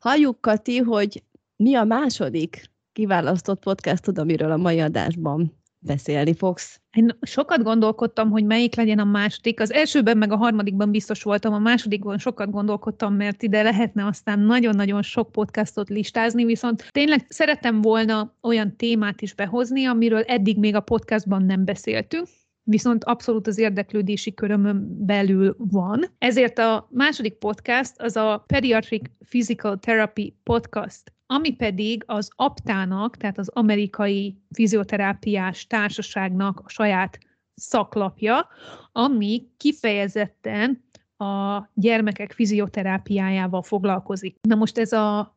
Halljuk, 0.00 0.40
Kati, 0.40 0.78
hogy 0.78 1.22
mi 1.56 1.74
a 1.74 1.84
második 1.84 2.70
kiválasztott 2.92 3.62
podcastod, 3.62 4.18
amiről 4.18 4.50
a 4.50 4.56
mai 4.56 4.80
adásban 4.80 5.57
beszélni 5.78 6.34
fogsz. 6.34 6.80
Én 6.92 7.18
sokat 7.20 7.62
gondolkodtam, 7.62 8.30
hogy 8.30 8.44
melyik 8.44 8.74
legyen 8.74 8.98
a 8.98 9.04
második. 9.04 9.60
Az 9.60 9.72
elsőben 9.72 10.18
meg 10.18 10.32
a 10.32 10.36
harmadikban 10.36 10.90
biztos 10.90 11.22
voltam, 11.22 11.52
a 11.52 11.58
másodikban 11.58 12.18
sokat 12.18 12.50
gondolkodtam, 12.50 13.14
mert 13.14 13.42
ide 13.42 13.62
lehetne 13.62 14.06
aztán 14.06 14.38
nagyon-nagyon 14.38 15.02
sok 15.02 15.32
podcastot 15.32 15.88
listázni, 15.88 16.44
viszont 16.44 16.88
tényleg 16.90 17.26
szerettem 17.28 17.80
volna 17.80 18.34
olyan 18.42 18.76
témát 18.76 19.22
is 19.22 19.34
behozni, 19.34 19.84
amiről 19.84 20.22
eddig 20.22 20.58
még 20.58 20.74
a 20.74 20.80
podcastban 20.80 21.42
nem 21.42 21.64
beszéltünk, 21.64 22.26
viszont 22.62 23.04
abszolút 23.04 23.46
az 23.46 23.58
érdeklődési 23.58 24.34
körömön 24.34 25.06
belül 25.06 25.56
van. 25.58 26.04
Ezért 26.18 26.58
a 26.58 26.88
második 26.90 27.34
podcast 27.34 27.92
az 28.00 28.16
a 28.16 28.44
Pediatric 28.46 29.10
Physical 29.28 29.78
Therapy 29.78 30.36
Podcast 30.42 31.12
ami 31.30 31.50
pedig 31.50 32.02
az 32.06 32.30
aptának, 32.36 33.16
tehát 33.16 33.38
az 33.38 33.48
amerikai 33.48 34.36
fizioterápiás 34.50 35.66
társaságnak 35.66 36.62
a 36.64 36.68
saját 36.68 37.18
szaklapja, 37.54 38.48
ami 38.92 39.46
kifejezetten 39.56 40.84
a 41.16 41.62
gyermekek 41.74 42.32
fizioterápiájával 42.32 43.62
foglalkozik. 43.62 44.36
Na 44.48 44.54
most 44.54 44.78
ez 44.78 44.92
a 44.92 45.36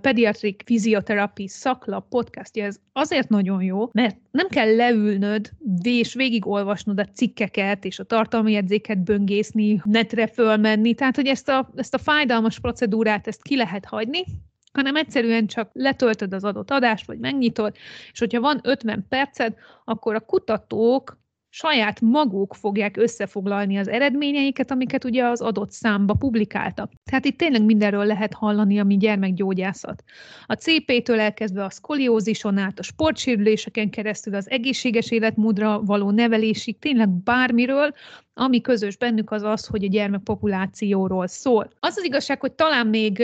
Pediatric 0.00 0.64
Physiotherapy 0.64 1.48
szaklap 1.48 2.08
podcastja, 2.08 2.64
ez 2.64 2.76
azért 2.92 3.28
nagyon 3.28 3.62
jó, 3.62 3.88
mert 3.92 4.16
nem 4.30 4.48
kell 4.48 4.76
leülnöd 4.76 5.50
és 5.82 6.14
végigolvasnod 6.14 6.98
a 6.98 7.04
cikkeket 7.04 7.84
és 7.84 7.98
a 7.98 8.04
tartalmi 8.04 8.52
jegyzéket 8.52 8.98
böngészni, 8.98 9.82
netre 9.84 10.26
fölmenni, 10.26 10.94
tehát 10.94 11.16
hogy 11.16 11.26
ezt 11.26 11.48
a, 11.48 11.70
ezt 11.76 11.94
a 11.94 11.98
fájdalmas 11.98 12.60
procedúrát 12.60 13.26
ezt 13.26 13.42
ki 13.42 13.56
lehet 13.56 13.84
hagyni, 13.84 14.24
hanem 14.72 14.96
egyszerűen 14.96 15.46
csak 15.46 15.70
letöltöd 15.72 16.32
az 16.32 16.44
adott 16.44 16.70
adást, 16.70 17.06
vagy 17.06 17.18
megnyitod, 17.18 17.74
és 18.12 18.18
hogyha 18.18 18.40
van 18.40 18.60
50 18.62 19.06
perced, 19.08 19.54
akkor 19.84 20.14
a 20.14 20.20
kutatók 20.20 21.20
saját 21.54 22.00
maguk 22.00 22.54
fogják 22.54 22.96
összefoglalni 22.96 23.78
az 23.78 23.88
eredményeiket, 23.88 24.70
amiket 24.70 25.04
ugye 25.04 25.24
az 25.24 25.40
adott 25.40 25.70
számba 25.70 26.14
publikáltak. 26.14 26.92
Tehát 27.10 27.24
itt 27.24 27.38
tényleg 27.38 27.64
mindenről 27.64 28.04
lehet 28.04 28.34
hallani, 28.34 28.80
ami 28.80 28.96
gyermekgyógyászat. 28.96 30.02
A 30.46 30.54
CP-től 30.54 31.20
elkezdve 31.20 31.64
a 31.64 31.70
szkoliózison 31.70 32.58
át, 32.58 32.78
a 32.78 32.82
sportsérüléseken 32.82 33.90
keresztül 33.90 34.34
az 34.34 34.50
egészséges 34.50 35.10
életmódra 35.10 35.82
való 35.82 36.10
nevelésig, 36.10 36.78
tényleg 36.78 37.08
bármiről, 37.08 37.94
ami 38.34 38.60
közös 38.60 38.96
bennük 38.96 39.30
az 39.30 39.42
az, 39.42 39.66
hogy 39.66 39.84
a 39.84 39.88
gyermekpopulációról 39.88 41.26
szól. 41.26 41.70
Az 41.80 41.96
az 41.96 42.04
igazság, 42.04 42.40
hogy 42.40 42.52
talán 42.52 42.86
még 42.86 43.22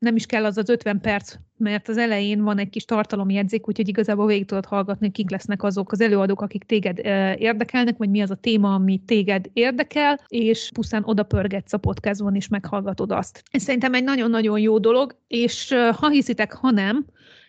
nem 0.00 0.16
is 0.16 0.26
kell 0.26 0.44
az 0.44 0.56
az 0.56 0.68
50 0.68 1.00
perc, 1.00 1.34
mert 1.56 1.88
az 1.88 1.96
elején 1.96 2.42
van 2.42 2.58
egy 2.58 2.68
kis 2.68 2.84
tartalomjegyzék, 2.84 3.68
úgyhogy 3.68 3.88
igazából 3.88 4.26
végig 4.26 4.46
tudod 4.46 4.64
hallgatni, 4.64 5.10
kik 5.10 5.30
lesznek 5.30 5.62
azok 5.62 5.92
az 5.92 6.00
előadók, 6.00 6.40
akik 6.40 6.64
téged 6.64 6.98
érdekelnek, 7.38 7.96
vagy 7.96 8.10
mi 8.10 8.20
az 8.20 8.30
a 8.30 8.34
téma, 8.34 8.74
ami 8.74 9.02
téged 9.06 9.46
érdekel, 9.52 10.20
és 10.28 10.70
pusztán 10.74 11.02
oda 11.04 11.22
pörgetsz 11.22 11.72
a 11.72 11.78
podcastban, 11.78 12.34
és 12.34 12.48
meghallgatod 12.48 13.10
azt. 13.10 13.42
Ez 13.50 13.62
szerintem 13.62 13.94
egy 13.94 14.04
nagyon-nagyon 14.04 14.58
jó 14.58 14.78
dolog, 14.78 15.16
és 15.26 15.74
ha 15.92 16.08
hiszitek, 16.08 16.52
ha 16.52 16.70
nem, 16.70 17.06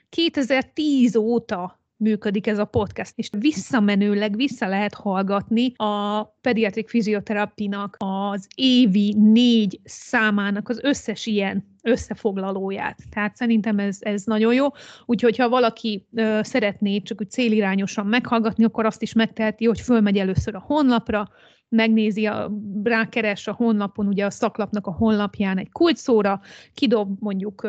2010 0.10 1.15
óta 1.15 1.80
működik 2.01 2.48
ez 2.48 2.60
a 2.60 2.65
podcast, 2.65 3.13
és 3.15 3.29
visszamenőleg 3.38 4.36
vissza 4.36 4.67
lehet 4.67 4.93
hallgatni 4.93 5.74
a 5.75 6.24
pediatrik 6.41 6.89
fizioterapinak 6.89 7.96
az 8.00 8.48
évi 8.55 9.15
négy 9.17 9.79
számának 9.84 10.70
az 10.70 10.79
összes 10.84 11.25
ilyen 11.25 11.70
összefoglalóját. 11.84 13.00
Tehát 13.10 13.36
szerintem 13.36 13.79
ez, 13.79 13.98
ez 14.00 14.24
nagyon 14.24 14.53
jó. 14.53 14.67
Úgyhogy 15.05 15.38
ha 15.38 15.50
valaki 15.50 16.08
ö, 16.13 16.39
szeretné 16.43 17.01
csak 17.01 17.22
úgy 17.22 17.29
célirányosan 17.29 18.08
meghallgatni, 18.08 18.63
akkor 18.63 18.86
azt 18.86 19.01
is 19.01 19.13
megteheti, 19.13 19.65
hogy 19.65 19.79
fölmegy 19.79 20.17
először 20.17 20.55
a 20.55 20.63
honlapra, 20.65 21.29
megnézi, 21.70 22.25
a, 22.25 22.51
rákeres 22.84 23.48
a 23.48 23.53
honlapon, 23.53 24.08
ugye 24.08 24.25
a 24.25 24.29
szaklapnak 24.29 24.88
a 24.88 24.91
honlapján 24.91 25.58
egy 25.58 25.72
kulcsszóra, 25.72 26.41
kidob 26.74 27.15
mondjuk 27.20 27.67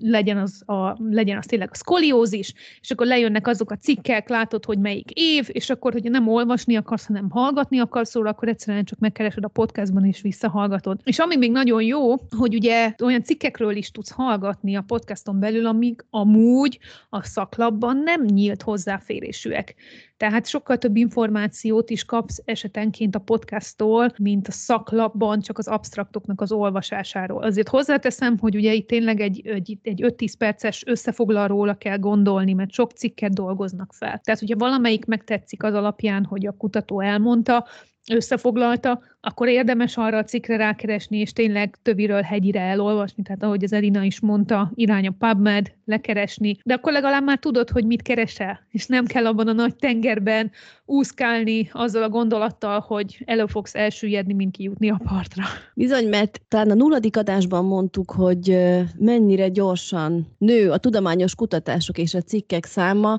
legyen 0.00 0.38
az, 0.38 0.62
a, 0.66 0.96
legyen 1.10 1.38
az 1.38 1.46
tényleg 1.46 1.68
a 1.72 1.74
szkoliózis, 1.74 2.54
és 2.80 2.90
akkor 2.90 3.06
lejönnek 3.06 3.46
azok 3.46 3.70
a 3.70 3.76
cikkek, 3.76 4.28
látod, 4.28 4.64
hogy 4.64 4.78
melyik 4.78 5.10
év, 5.10 5.48
és 5.52 5.70
akkor, 5.70 5.92
hogyha 5.92 6.10
nem 6.10 6.28
olvasni 6.28 6.76
akarsz, 6.76 7.06
hanem 7.06 7.30
hallgatni 7.30 7.78
akarsz 7.78 8.10
szóra, 8.10 8.30
akkor 8.30 8.48
egyszerűen 8.48 8.84
csak 8.84 8.98
megkeresed 8.98 9.44
a 9.44 9.48
podcastban 9.48 10.04
és 10.04 10.20
visszahallgatod. 10.20 11.00
És 11.04 11.18
ami 11.18 11.36
még 11.36 11.50
nagyon 11.50 11.82
jó, 11.82 12.14
hogy 12.36 12.54
ugye 12.54 12.94
olyan 13.02 13.22
cikkekről 13.22 13.76
is 13.76 13.90
tudsz 13.90 14.10
hallgatni 14.10 14.76
a 14.76 14.84
podcaston 14.86 15.40
belül, 15.40 15.66
amíg 15.66 16.04
amúgy 16.10 16.78
a 17.08 17.22
szaklapban 17.22 17.96
nem 17.96 18.24
nyílt 18.24 18.62
hozzáférésűek. 18.62 19.74
Tehát 20.22 20.46
sokkal 20.46 20.78
több 20.78 20.96
információt 20.96 21.90
is 21.90 22.04
kapsz 22.04 22.42
esetenként 22.44 23.14
a 23.14 23.18
podcasttól, 23.18 24.12
mint 24.18 24.48
a 24.48 24.52
szaklapban 24.52 25.40
csak 25.40 25.58
az 25.58 25.68
abstraktoknak 25.68 26.40
az 26.40 26.52
olvasásáról. 26.52 27.42
Azért 27.42 27.68
hozzáteszem, 27.68 28.38
hogy 28.38 28.56
ugye 28.56 28.72
itt 28.72 28.86
tényleg 28.86 29.20
egy, 29.20 29.41
egy, 29.42 29.78
egy 29.82 30.02
5-10 30.04 30.34
perces 30.38 30.82
összefoglalóra 30.86 31.74
kell 31.74 31.98
gondolni, 31.98 32.52
mert 32.52 32.72
sok 32.72 32.90
cikket 32.90 33.34
dolgoznak 33.34 33.92
fel. 33.92 34.20
Tehát, 34.24 34.40
hogyha 34.40 34.56
valamelyik 34.56 35.04
megtetszik 35.04 35.62
az 35.62 35.74
alapján, 35.74 36.24
hogy 36.24 36.46
a 36.46 36.56
kutató 36.56 37.00
elmondta, 37.00 37.66
összefoglalta, 38.10 39.00
akkor 39.20 39.48
érdemes 39.48 39.96
arra 39.96 40.18
a 40.18 40.24
cikkre 40.24 40.56
rákeresni, 40.56 41.18
és 41.18 41.32
tényleg 41.32 41.78
töviről 41.82 42.20
hegyire 42.20 42.60
elolvasni, 42.60 43.22
tehát 43.22 43.42
ahogy 43.42 43.64
az 43.64 43.72
Elina 43.72 44.02
is 44.02 44.20
mondta, 44.20 44.72
irány 44.74 45.06
a 45.06 45.14
PubMed, 45.18 45.72
lekeresni, 45.84 46.58
de 46.64 46.74
akkor 46.74 46.92
legalább 46.92 47.24
már 47.24 47.38
tudod, 47.38 47.70
hogy 47.70 47.84
mit 47.86 48.02
keresel, 48.02 48.60
és 48.70 48.86
nem 48.86 49.04
kell 49.04 49.26
abban 49.26 49.48
a 49.48 49.52
nagy 49.52 49.76
tengerben 49.76 50.50
úszkálni 50.84 51.70
azzal 51.72 52.02
a 52.02 52.08
gondolattal, 52.08 52.80
hogy 52.80 53.22
elő 53.24 53.46
fogsz 53.46 53.74
elsüllyedni, 53.74 54.32
mint 54.32 54.56
kijutni 54.56 54.90
a 54.90 55.00
partra. 55.04 55.44
Bizony, 55.74 56.08
mert 56.08 56.40
talán 56.48 56.70
a 56.70 56.74
nulladik 56.74 57.16
adásban 57.16 57.64
mondtuk, 57.64 58.10
hogy 58.10 58.58
mennyire 58.98 59.48
gyorsan 59.48 60.26
nő 60.38 60.70
a 60.70 60.78
tudományos 60.78 61.34
kutatások 61.34 61.98
és 61.98 62.14
a 62.14 62.22
cikkek 62.22 62.64
száma, 62.64 63.18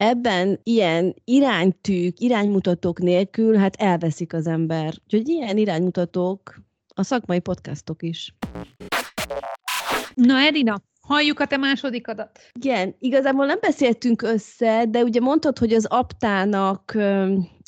ebben 0.00 0.60
ilyen 0.62 1.14
iránytűk, 1.24 2.20
iránymutatók 2.20 2.98
nélkül 2.98 3.56
hát 3.56 3.76
elveszik 3.76 4.32
az 4.32 4.46
ember. 4.46 4.94
Úgyhogy 5.04 5.28
ilyen 5.28 5.56
iránymutatók 5.56 6.60
a 6.94 7.02
szakmai 7.02 7.40
podcastok 7.40 8.02
is. 8.02 8.34
Na 10.14 10.38
Edina, 10.38 10.82
Halljuk 11.00 11.40
a 11.40 11.46
te 11.46 11.56
másodikadat. 11.56 12.38
Igen, 12.52 12.94
igazából 12.98 13.46
nem 13.46 13.58
beszéltünk 13.60 14.22
össze, 14.22 14.84
de 14.88 15.02
ugye 15.02 15.20
mondtad, 15.20 15.58
hogy 15.58 15.72
az 15.72 15.86
Aptának 15.86 16.96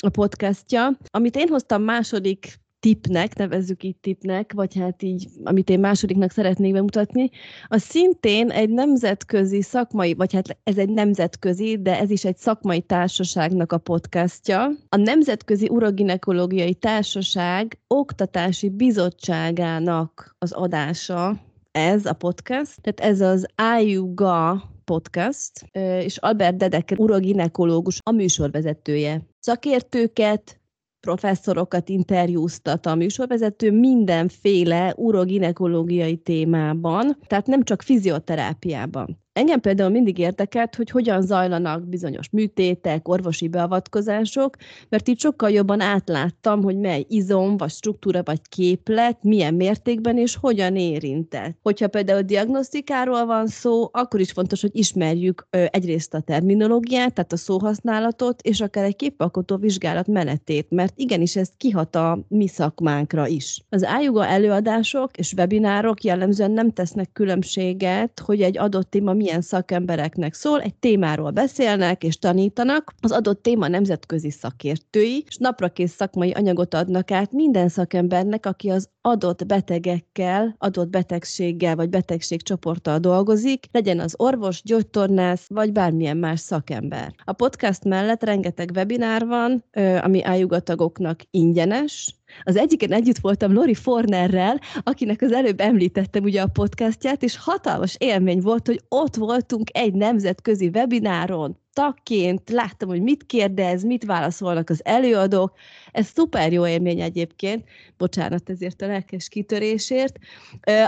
a 0.03 0.09
podcastja, 0.09 0.97
amit 1.11 1.35
én 1.35 1.47
hoztam 1.47 1.83
második 1.83 2.62
tipnek, 2.83 3.35
nevezzük 3.35 3.83
itt 3.83 4.01
tipnek, 4.01 4.53
vagy 4.53 4.75
hát 4.75 5.03
így, 5.03 5.27
amit 5.43 5.69
én 5.69 5.79
másodiknak 5.79 6.31
szeretnék 6.31 6.73
bemutatni, 6.73 7.29
az 7.67 7.81
szintén 7.81 8.49
egy 8.49 8.69
nemzetközi 8.69 9.61
szakmai, 9.61 10.13
vagy 10.13 10.33
hát 10.33 10.57
ez 10.63 10.77
egy 10.77 10.89
nemzetközi, 10.89 11.81
de 11.81 11.99
ez 11.99 12.09
is 12.09 12.25
egy 12.25 12.37
szakmai 12.37 12.81
társaságnak 12.81 13.71
a 13.71 13.77
podcastja. 13.77 14.71
A 14.89 14.95
Nemzetközi 14.95 15.67
Uroginekológiai 15.69 16.73
Társaság 16.73 17.79
Oktatási 17.87 18.69
Bizottságának 18.69 20.35
az 20.39 20.51
adása, 20.51 21.41
ez 21.71 22.05
a 22.05 22.13
podcast, 22.13 22.81
tehát 22.81 23.13
ez 23.13 23.21
az 23.21 23.45
IUGA 23.81 24.71
podcast, 24.85 25.51
és 25.99 26.17
Albert 26.17 26.57
Dedeker 26.57 26.99
uroginekológus, 26.99 27.99
a 28.03 28.11
műsorvezetője. 28.11 29.21
Szakértőket, 29.39 30.61
professzorokat 31.03 31.89
interjúztat 31.89 32.85
a 32.85 32.95
műsorvezető 32.95 33.71
mindenféle 33.71 34.93
uroginekológiai 34.97 36.17
témában, 36.17 37.17
tehát 37.27 37.47
nem 37.47 37.63
csak 37.63 37.81
fizioterápiában. 37.81 39.22
Engem 39.33 39.59
például 39.59 39.89
mindig 39.89 40.17
érdekelt, 40.17 40.75
hogy 40.75 40.89
hogyan 40.89 41.21
zajlanak 41.21 41.87
bizonyos 41.87 42.29
műtétek, 42.29 43.07
orvosi 43.07 43.47
beavatkozások, 43.47 44.55
mert 44.89 45.07
itt 45.07 45.19
sokkal 45.19 45.49
jobban 45.49 45.81
átláttam, 45.81 46.63
hogy 46.63 46.77
mely 46.77 47.05
izom, 47.09 47.57
vagy 47.57 47.69
struktúra, 47.69 48.21
vagy 48.23 48.39
képlet, 48.49 49.23
milyen 49.23 49.53
mértékben 49.53 50.17
és 50.17 50.35
hogyan 50.35 50.75
érintett. 50.75 51.57
Hogyha 51.61 51.87
például 51.87 52.21
diagnosztikáról 52.21 53.25
van 53.25 53.47
szó, 53.47 53.89
akkor 53.91 54.19
is 54.19 54.31
fontos, 54.31 54.61
hogy 54.61 54.75
ismerjük 54.75 55.47
egyrészt 55.49 56.13
a 56.13 56.19
terminológiát, 56.19 57.13
tehát 57.13 57.33
a 57.33 57.37
szóhasználatot, 57.37 58.41
és 58.41 58.61
akár 58.61 58.83
egy 58.83 58.95
képalkotó 58.95 59.55
vizsgálat 59.55 60.07
menetét, 60.07 60.67
mert 60.69 60.93
igenis 60.95 61.35
ez 61.35 61.49
kihat 61.57 61.95
a 61.95 62.19
mi 62.27 62.47
szakmánkra 62.47 63.27
is. 63.27 63.63
Az 63.69 63.85
ájuga 63.85 64.27
előadások 64.27 65.17
és 65.17 65.33
webinárok 65.33 66.03
jellemzően 66.03 66.51
nem 66.51 66.71
tesznek 66.71 67.11
különbséget, 67.13 68.21
hogy 68.25 68.41
egy 68.41 68.57
adott 68.57 68.89
téma 68.89 69.13
milyen 69.23 69.41
szakembereknek 69.41 70.33
szól, 70.33 70.61
egy 70.61 70.75
témáról 70.75 71.31
beszélnek 71.31 72.03
és 72.03 72.17
tanítanak, 72.17 72.93
az 73.01 73.11
adott 73.11 73.43
téma 73.43 73.67
nemzetközi 73.67 74.31
szakértői, 74.31 75.23
és 75.27 75.37
naprakész 75.37 75.93
szakmai 75.93 76.31
anyagot 76.31 76.73
adnak 76.73 77.11
át 77.11 77.31
minden 77.31 77.69
szakembernek, 77.69 78.45
aki 78.45 78.69
az 78.69 78.89
adott 79.01 79.45
betegekkel, 79.45 80.55
adott 80.57 80.89
betegséggel 80.89 81.75
vagy 81.75 81.89
betegségcsoporttal 81.89 82.97
dolgozik, 82.99 83.65
legyen 83.71 83.99
az 83.99 84.13
orvos, 84.17 84.61
gyógytornász 84.63 85.45
vagy 85.47 85.71
bármilyen 85.71 86.17
más 86.17 86.39
szakember. 86.39 87.13
A 87.25 87.33
podcast 87.33 87.83
mellett 87.83 88.23
rengeteg 88.23 88.71
webinár 88.75 89.25
van, 89.25 89.65
ami 90.01 90.23
ájugatagoknak 90.23 91.19
ingyenes, 91.31 92.15
az 92.43 92.55
egyiken 92.55 92.91
együtt 92.91 93.17
voltam 93.17 93.53
Lori 93.53 93.73
Fornerrel, 93.73 94.59
akinek 94.83 95.21
az 95.21 95.31
előbb 95.31 95.59
említettem 95.59 96.23
ugye 96.23 96.41
a 96.41 96.47
podcastját, 96.47 97.23
és 97.23 97.37
hatalmas 97.37 97.95
élmény 97.99 98.41
volt, 98.41 98.67
hogy 98.67 98.81
ott 98.89 99.15
voltunk 99.15 99.69
egy 99.71 99.93
nemzetközi 99.93 100.67
webináron, 100.73 101.61
tagként, 101.73 102.49
láttam, 102.49 102.89
hogy 102.89 103.01
mit 103.01 103.25
kérdez, 103.25 103.83
mit 103.83 104.05
válaszolnak 104.05 104.69
az 104.69 104.81
előadók. 104.85 105.57
Ez 105.91 106.07
szuper 106.07 106.53
jó 106.53 106.67
élmény 106.67 107.01
egyébként. 107.01 107.63
Bocsánat 107.97 108.49
ezért 108.49 108.81
a 108.81 108.87
lelkes 108.87 109.29
kitörésért. 109.29 110.17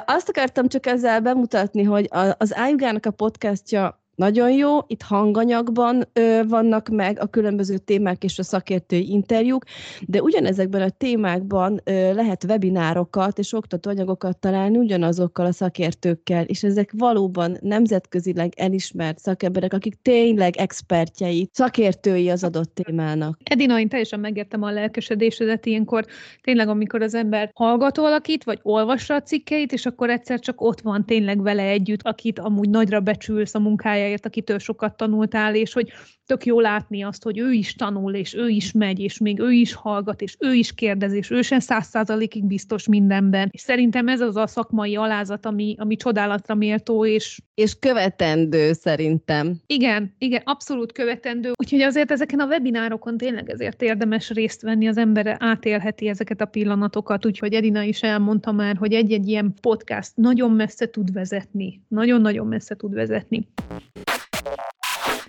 Azt 0.06 0.30
akartam 0.30 0.68
csak 0.68 0.86
ezzel 0.86 1.22
bemutatni, 1.22 1.84
hogy 1.84 2.10
az 2.38 2.56
Ájugának 2.56 3.06
a 3.06 3.12
podcastja 3.12 4.04
nagyon 4.16 4.52
jó, 4.52 4.80
itt 4.88 5.02
hanganyagban 5.02 6.04
ö, 6.14 6.42
vannak 6.48 6.90
meg 6.90 7.20
a 7.20 7.26
különböző 7.26 7.78
témák 7.78 8.24
és 8.24 8.40
a 8.40 8.44
szakértői 8.44 9.12
interjúk, 9.12 9.64
de 10.08 10.22
ugyanezekben 10.22 10.82
a 10.82 10.90
témákban 10.90 11.82
ö, 11.84 12.14
lehet 12.14 12.44
webinárokat 12.44 13.40
és 13.40 13.54
oktatóanyagokat 13.54 14.38
találni 14.38 14.78
ugyanazokkal 14.78 15.46
a 15.46 15.52
szakértőkkel, 15.52 16.44
és 16.44 16.64
ezek 16.64 16.92
valóban 16.98 17.58
nemzetközileg 17.62 18.54
elismert 18.56 19.20
szakemberek, 19.20 19.74
akik 19.74 19.96
tényleg 20.02 20.56
expertjei, 20.58 21.50
szakértői 21.52 22.30
az 22.30 22.44
adott 22.44 22.76
témának. 22.76 23.38
Edina, 23.44 23.80
én 23.80 23.90
teljesen 23.90 24.20
megértem 24.20 24.64
a 24.64 24.72
lelkesedésedet 24.72 25.66
ilyenkor, 25.66 26.06
tényleg 26.42 26.68
amikor 26.68 27.02
az 27.02 27.14
ember 27.14 27.50
hallgat 27.54 27.98
valakit, 27.98 28.44
vagy 28.44 28.60
olvassa 28.62 29.16
a 29.16 29.22
cikkeit, 29.22 29.72
és 29.72 29.86
akkor 29.86 30.10
egyszer 30.10 30.40
csak 30.40 30.62
ott 30.62 30.82
van 30.82 31.06
tényleg 31.06 31.42
vele 31.42 31.64
együtt, 31.64 32.02
akit 32.02 32.40
amúgy 32.40 32.70
nagyra 32.70 33.00
becsülsz 33.00 33.56
a 33.56 33.60
munkája 33.60 34.05
munkájáért, 34.06 34.26
akitől 34.26 34.60
sokat 34.60 34.98
tanultál, 34.98 35.56
és 35.56 35.74
hogy 35.74 35.92
tök 36.26 36.46
jó 36.46 36.60
látni 36.60 37.04
azt, 37.04 37.24
hogy 37.24 37.38
ő 37.38 37.52
is 37.52 37.76
tanul, 37.76 38.14
és 38.14 38.34
ő 38.34 38.48
is 38.48 38.72
megy, 38.72 39.00
és 39.00 39.18
még 39.18 39.40
ő 39.40 39.52
is 39.52 39.74
hallgat, 39.74 40.22
és 40.22 40.36
ő 40.40 40.54
is 40.54 40.74
kérdez, 40.74 41.14
és 41.14 41.32
ő 41.32 41.42
sem 41.42 41.60
száz 41.60 41.88
százalékig 41.88 42.46
biztos 42.46 42.88
mindenben. 42.88 43.50
És 43.52 43.62
szerintem 43.62 44.08
ez 44.08 44.22
az 44.22 44.36
a 44.36 44.48
szakmai 44.48 44.96
alázat, 44.96 45.46
ami, 45.46 45.76
ami 45.80 45.96
csodálatra 45.96 46.56
méltó, 46.56 47.06
és... 47.06 47.42
És 47.54 47.80
követendő 47.80 48.74
szerintem. 48.74 49.56
Igen, 49.68 50.16
igen, 50.18 50.42
abszolút 50.46 50.92
követendő. 50.92 51.52
Úgyhogy 51.56 51.82
azért 51.82 52.12
ezeken 52.12 52.40
a 52.40 52.46
webinárokon 52.46 53.18
tényleg 53.18 53.50
ezért 53.50 53.82
érdemes 53.82 54.30
részt 54.30 54.62
venni, 54.62 54.88
az 54.88 54.98
ember 54.98 55.38
átélheti 55.40 56.08
ezeket 56.08 56.42
a 56.42 56.46
pillanatokat, 56.46 57.26
úgyhogy 57.26 57.54
Edina 57.54 57.82
is 57.82 58.02
elmondta 58.02 58.52
már, 58.52 58.76
hogy 58.76 58.94
egy-egy 58.94 59.28
ilyen 59.28 59.54
podcast 59.62 60.12
nagyon 60.16 60.52
messze 60.52 60.90
tud 60.90 61.14
vezetni. 61.14 61.82
Nagyon-nagyon 61.88 62.48
messze 62.48 62.76
tud 62.76 62.94
vezetni. 62.94 63.48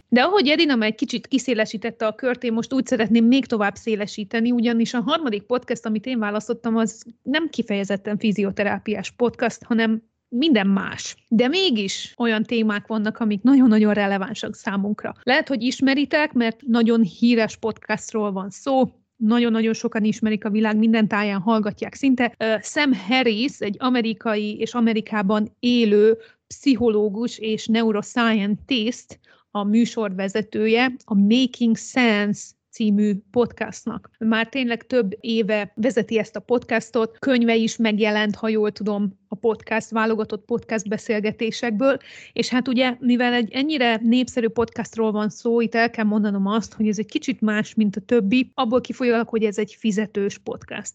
De 0.08 0.20
ahogy 0.20 0.48
Edina 0.48 0.74
már 0.74 0.88
egy 0.88 0.94
kicsit 0.94 1.26
kiszélesítette 1.26 2.06
a 2.06 2.14
kört, 2.14 2.42
én 2.42 2.52
most 2.52 2.72
úgy 2.72 2.86
szeretném 2.86 3.24
még 3.24 3.46
tovább 3.46 3.74
szélesíteni, 3.74 4.50
ugyanis 4.50 4.94
a 4.94 5.00
harmadik 5.00 5.42
podcast, 5.42 5.86
amit 5.86 6.06
én 6.06 6.18
választottam, 6.18 6.76
az 6.76 7.04
nem 7.22 7.48
kifejezetten 7.48 8.18
fizioterápiás 8.18 9.10
podcast, 9.10 9.62
hanem 9.64 10.02
minden 10.28 10.66
más. 10.66 11.16
De 11.28 11.48
mégis 11.48 12.14
olyan 12.16 12.42
témák 12.42 12.86
vannak, 12.86 13.18
amik 13.18 13.42
nagyon-nagyon 13.42 13.94
relevánsak 13.94 14.54
számunkra. 14.54 15.14
Lehet, 15.22 15.48
hogy 15.48 15.62
ismeritek, 15.62 16.32
mert 16.32 16.62
nagyon 16.66 17.02
híres 17.02 17.56
podcastról 17.56 18.32
van 18.32 18.50
szó, 18.50 18.90
nagyon-nagyon 19.16 19.72
sokan 19.72 20.04
ismerik 20.04 20.44
a 20.44 20.50
világ 20.50 20.76
minden 20.76 21.08
táján, 21.08 21.40
hallgatják 21.40 21.94
szinte. 21.94 22.36
Sam 22.62 22.92
Harris, 23.08 23.58
egy 23.58 23.76
amerikai 23.78 24.58
és 24.58 24.74
Amerikában 24.74 25.56
élő 25.60 26.18
pszichológus 26.46 27.38
és 27.38 27.66
neuroscientist, 27.66 29.18
a 29.56 29.64
műsorvezetője, 29.64 30.92
a 31.04 31.14
Making 31.14 31.76
Sense 31.76 32.42
című 32.70 33.14
podcastnak. 33.30 34.10
Már 34.18 34.48
tényleg 34.48 34.86
több 34.86 35.16
éve 35.20 35.72
vezeti 35.74 36.18
ezt 36.18 36.36
a 36.36 36.40
podcastot, 36.40 37.18
könyve 37.18 37.54
is 37.54 37.76
megjelent, 37.76 38.34
ha 38.34 38.48
jól 38.48 38.72
tudom, 38.72 39.18
a 39.28 39.34
podcast, 39.34 39.90
válogatott 39.90 40.44
podcast 40.44 40.88
beszélgetésekből, 40.88 41.98
és 42.32 42.48
hát 42.48 42.68
ugye, 42.68 42.96
mivel 43.00 43.32
egy 43.32 43.52
ennyire 43.52 44.00
népszerű 44.02 44.48
podcastról 44.48 45.12
van 45.12 45.28
szó, 45.28 45.60
itt 45.60 45.74
el 45.74 45.90
kell 45.90 46.04
mondanom 46.04 46.46
azt, 46.46 46.72
hogy 46.72 46.88
ez 46.88 46.98
egy 46.98 47.06
kicsit 47.06 47.40
más, 47.40 47.74
mint 47.74 47.96
a 47.96 48.00
többi, 48.00 48.50
abból 48.54 48.80
kifolyólag, 48.80 49.28
hogy 49.28 49.44
ez 49.44 49.58
egy 49.58 49.76
fizetős 49.78 50.38
podcast. 50.38 50.92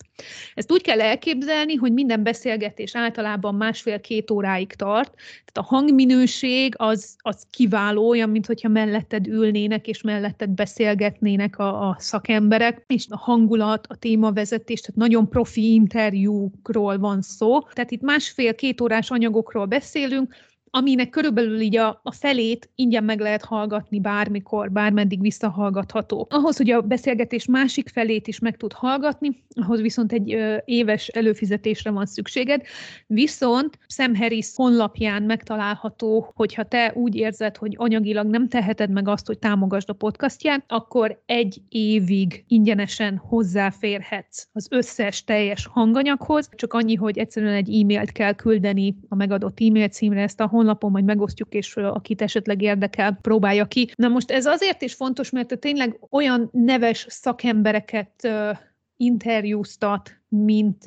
Ezt 0.56 0.72
úgy 0.72 0.82
kell 0.82 1.02
elképzelni, 1.02 1.76
hogy 1.76 1.94
minden 1.94 2.24
beszélgetés 2.24 2.96
általában 2.96 3.56
másfél-két 3.56 4.32
óráig 4.32 4.74
tart, 4.74 5.14
tehát 5.52 5.70
a 5.70 5.76
hangminőség 5.76 6.74
az, 6.78 7.16
az 7.18 7.44
kiváló, 7.50 8.10
olyan, 8.10 8.30
mint 8.30 8.46
hogyha 8.46 8.70
melletted 8.70 9.28
ülnének, 9.28 9.88
és 9.88 10.02
melletted 10.02 10.50
beszélgetnének 10.50 11.60
a, 11.60 11.90
a 11.90 11.96
szakemberek, 12.00 12.84
és 12.88 13.06
a 13.10 13.18
hangulat, 13.18 13.88
a 13.88 13.96
témavezetés, 13.96 14.80
tehát 14.80 14.96
nagyon 14.96 15.30
profi 15.30 15.74
interjúkról 15.74 16.98
van 16.98 17.22
szó. 17.22 17.62
Tehát 17.62 17.92
itt 17.92 18.02
más 18.02 18.21
másfél-két 18.22 18.82
órás 18.82 19.10
anyagokról 19.10 19.66
beszélünk, 19.66 20.36
aminek 20.72 21.10
körülbelül 21.10 21.60
így 21.60 21.78
a, 21.78 22.00
a 22.04 22.12
felét 22.12 22.70
ingyen 22.76 23.04
meg 23.04 23.20
lehet 23.20 23.46
hallgatni 23.46 24.00
bármikor, 24.00 24.72
bármeddig 24.72 25.22
visszahallgatható. 25.22 26.28
Ahhoz, 26.30 26.58
hogy 26.58 26.70
a 26.72 26.82
beszélgetés 26.82 27.46
másik 27.46 27.90
felét 27.90 28.28
is 28.28 28.40
meg 28.40 28.58
tud 28.58 28.74
hallgatni, 28.74 29.44
ahhoz 29.56 29.82
viszont 29.82 30.12
egy 30.12 30.34
ö, 30.34 30.58
éves 30.66 31.08
előfizetésre 31.08 31.92
van 31.92 32.06
szükséged, 32.06 32.62
viszont 33.08 33.80
Sam 33.88 34.16
Harris 34.16 34.48
honlapján 34.56 35.24
megtalálható, 35.24 36.32
hogyha 36.36 36.64
te 36.64 36.92
úgy 36.96 37.16
érzed, 37.16 37.58
hogy 37.58 37.76
anyagilag 37.78 38.28
nem 38.28 38.48
teheted 38.48 38.90
meg 38.90 39.08
azt, 39.08 39.28
hogy 39.28 39.40
támogasd 39.40 39.90
a 39.90 39.94
podcastját, 39.94 40.64
akkor 40.68 41.22
egy 41.26 41.62
évig 41.70 42.44
ingyenesen 42.48 43.18
hozzáférhetsz 43.18 44.48
az 44.54 44.68
összes 44.70 45.24
teljes 45.24 45.66
hanganyaghoz, 45.66 46.50
csak 46.56 46.74
annyi, 46.74 46.96
hogy 46.96 47.18
egyszerűen 47.18 47.54
egy 47.54 47.82
e-mailt 47.82 48.12
kell 48.12 48.34
küldeni 48.34 48.96
a 49.10 49.16
megadott 49.16 49.60
e-mail 49.62 49.88
címre, 49.88 50.22
ezt 50.22 50.40
a 50.40 50.48
honlapon 50.62 50.92
majd 50.92 51.06
megosztjuk, 51.06 51.54
és 51.54 51.76
akit 51.76 52.22
esetleg 52.22 52.62
érdekel, 52.62 53.18
próbálja 53.22 53.66
ki. 53.66 53.92
Na 53.96 54.08
most 54.08 54.32
ez 54.32 54.46
azért 54.46 54.82
is 54.82 54.94
fontos, 54.94 55.30
mert 55.30 55.60
tényleg 55.60 56.00
olyan 56.10 56.50
neves 56.52 57.06
szakembereket 57.10 58.28
interjúztat, 58.98 60.20
mint 60.28 60.84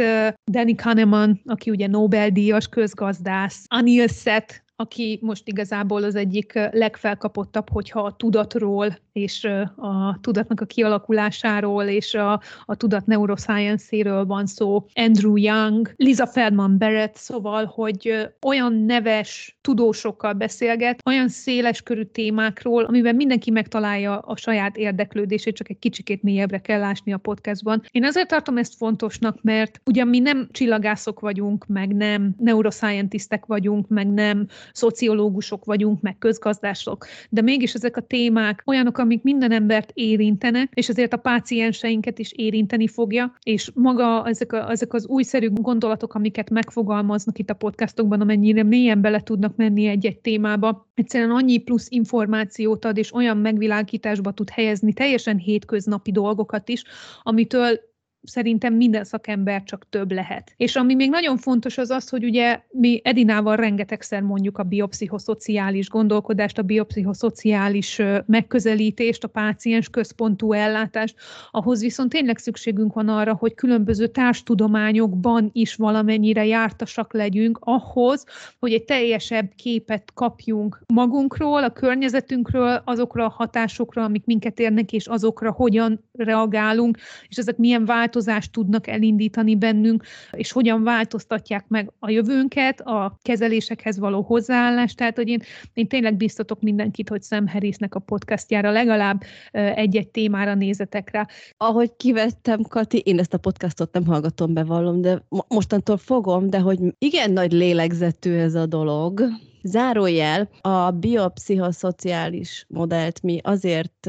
Danny 0.50 0.74
Kahneman, 0.76 1.40
aki 1.44 1.70
ugye 1.70 1.86
Nobel-díjas 1.86 2.68
közgazdász, 2.68 3.64
Anil 3.68 4.06
Seth, 4.06 4.62
aki 4.76 5.18
most 5.22 5.48
igazából 5.48 6.02
az 6.02 6.14
egyik 6.14 6.52
legfelkapottabb, 6.70 7.70
hogyha 7.70 8.00
a 8.00 8.16
tudatról 8.16 8.98
és 9.12 9.44
a 9.76 10.18
tudatnak 10.20 10.60
a 10.60 10.64
kialakulásáról 10.64 11.84
és 11.84 12.14
a, 12.14 12.40
a 12.64 12.76
tudat 12.76 13.06
neuroscience-éről 13.06 14.24
van 14.24 14.46
szó, 14.46 14.86
Andrew 14.94 15.36
Young, 15.36 15.92
Lisa 15.96 16.26
Feldman 16.26 16.78
Barrett, 16.78 17.16
szóval, 17.16 17.64
hogy 17.64 18.28
olyan 18.46 18.72
neves 18.72 19.58
tudósokkal 19.60 20.32
beszélget, 20.32 21.00
olyan 21.04 21.28
széles 21.28 21.82
körű 21.82 22.02
témákról, 22.02 22.84
amiben 22.84 23.14
mindenki 23.14 23.50
megtalálja 23.50 24.18
a 24.18 24.36
saját 24.36 24.76
érdeklődését, 24.76 25.56
csak 25.56 25.70
egy 25.70 25.78
kicsikét 25.78 26.22
mélyebbre 26.22 26.58
kell 26.58 26.80
lásni 26.80 27.12
a 27.12 27.18
podcastban. 27.18 27.82
Én 27.90 28.04
azért 28.04 28.28
tartom 28.28 28.56
ezt 28.56 28.76
fontosnak, 28.76 29.42
mert 29.42 29.80
ugyan 29.84 30.08
mi 30.08 30.18
nem 30.18 30.48
csillagászok 30.50 31.20
vagyunk, 31.20 31.66
meg 31.66 31.94
nem 31.94 32.34
neuroscientistek 32.38 33.46
vagyunk, 33.46 33.88
meg 33.88 34.12
nem 34.12 34.46
szociológusok 34.74 35.64
vagyunk, 35.64 36.00
meg 36.00 36.18
közgazdások, 36.18 37.06
de 37.30 37.40
mégis 37.42 37.74
ezek 37.74 37.96
a 37.96 38.00
témák 38.00 38.62
olyanok, 38.66 38.98
amik 38.98 39.22
minden 39.22 39.52
embert 39.52 39.90
érintenek, 39.94 40.72
és 40.74 40.88
azért 40.88 41.12
a 41.12 41.16
pácienseinket 41.16 42.18
is 42.18 42.32
érinteni 42.32 42.88
fogja, 42.88 43.36
és 43.42 43.70
maga 43.74 44.26
ezek, 44.26 44.52
a, 44.52 44.70
ezek 44.70 44.92
az 44.92 45.06
újszerű 45.06 45.50
gondolatok, 45.50 46.14
amiket 46.14 46.50
megfogalmaznak 46.50 47.38
itt 47.38 47.50
a 47.50 47.54
podcastokban, 47.54 48.20
amennyire 48.20 48.62
mélyen 48.62 49.00
bele 49.00 49.20
tudnak 49.20 49.56
menni 49.56 49.86
egy-egy 49.86 50.18
témába, 50.20 50.88
egyszerűen 50.94 51.30
annyi 51.30 51.58
plusz 51.58 51.86
információt 51.90 52.84
ad, 52.84 52.96
és 52.96 53.14
olyan 53.14 53.36
megvilágításba 53.36 54.32
tud 54.32 54.50
helyezni 54.50 54.92
teljesen 54.92 55.36
hétköznapi 55.36 56.12
dolgokat 56.12 56.68
is, 56.68 56.84
amitől 57.22 57.92
szerintem 58.24 58.74
minden 58.74 59.04
szakember 59.04 59.62
csak 59.62 59.86
több 59.90 60.12
lehet. 60.12 60.52
És 60.56 60.76
ami 60.76 60.94
még 60.94 61.10
nagyon 61.10 61.36
fontos 61.36 61.78
az 61.78 61.90
az, 61.90 62.08
hogy 62.08 62.24
ugye 62.24 62.60
mi 62.70 63.00
Edinával 63.04 63.56
rengetegszer 63.56 64.22
mondjuk 64.22 64.58
a 64.58 64.62
biopszichoszociális 64.62 65.88
gondolkodást, 65.88 66.58
a 66.58 66.62
biopszichoszociális 66.62 68.00
megközelítést, 68.26 69.24
a 69.24 69.28
páciens 69.28 69.88
központú 69.88 70.52
ellátást, 70.52 71.16
ahhoz 71.50 71.80
viszont 71.80 72.10
tényleg 72.10 72.38
szükségünk 72.38 72.92
van 72.92 73.08
arra, 73.08 73.34
hogy 73.34 73.54
különböző 73.54 74.06
társtudományokban 74.06 75.50
is 75.52 75.74
valamennyire 75.74 76.46
jártasak 76.46 77.12
legyünk 77.12 77.58
ahhoz, 77.60 78.24
hogy 78.60 78.72
egy 78.72 78.84
teljesebb 78.84 79.52
képet 79.56 80.10
kapjunk 80.14 80.82
magunkról, 80.86 81.64
a 81.64 81.72
környezetünkről, 81.72 82.82
azokra 82.84 83.24
a 83.24 83.34
hatásokra, 83.36 84.04
amik 84.04 84.24
minket 84.24 84.58
érnek, 84.58 84.92
és 84.92 85.06
azokra 85.06 85.52
hogyan 85.52 86.04
reagálunk, 86.12 86.98
és 87.28 87.36
ezek 87.36 87.56
milyen 87.56 87.84
vált 87.84 88.13
változást 88.14 88.52
tudnak 88.52 88.86
elindítani 88.86 89.56
bennünk, 89.56 90.04
és 90.30 90.52
hogyan 90.52 90.82
változtatják 90.82 91.64
meg 91.68 91.92
a 91.98 92.10
jövőnket, 92.10 92.80
a 92.80 93.18
kezelésekhez 93.22 93.98
való 93.98 94.20
hozzáállást. 94.20 94.96
Tehát, 94.96 95.16
hogy 95.16 95.28
én, 95.28 95.42
én 95.72 95.88
tényleg 95.88 96.16
biztatok 96.16 96.60
mindenkit, 96.60 97.08
hogy 97.08 97.22
Sam 97.22 97.44
a 97.88 97.98
podcastjára 97.98 98.70
legalább 98.70 99.22
egy-egy 99.50 100.08
témára 100.08 100.54
nézetek 100.54 101.10
rá. 101.10 101.26
Ahogy 101.56 101.96
kivettem, 101.96 102.62
Kati, 102.62 102.98
én 102.98 103.18
ezt 103.18 103.34
a 103.34 103.38
podcastot 103.38 103.92
nem 103.92 104.06
hallgatom, 104.06 104.54
bevallom, 104.54 105.00
de 105.00 105.22
mostantól 105.48 105.96
fogom, 105.96 106.50
de 106.50 106.58
hogy 106.58 106.78
igen 106.98 107.32
nagy 107.32 107.52
lélegzetű 107.52 108.32
ez 108.32 108.54
a 108.54 108.66
dolog, 108.66 109.22
Zárójel, 109.66 110.48
a 110.60 110.90
biopszichoszociális 110.90 112.66
modellt 112.68 113.22
mi 113.22 113.40
azért 113.42 114.08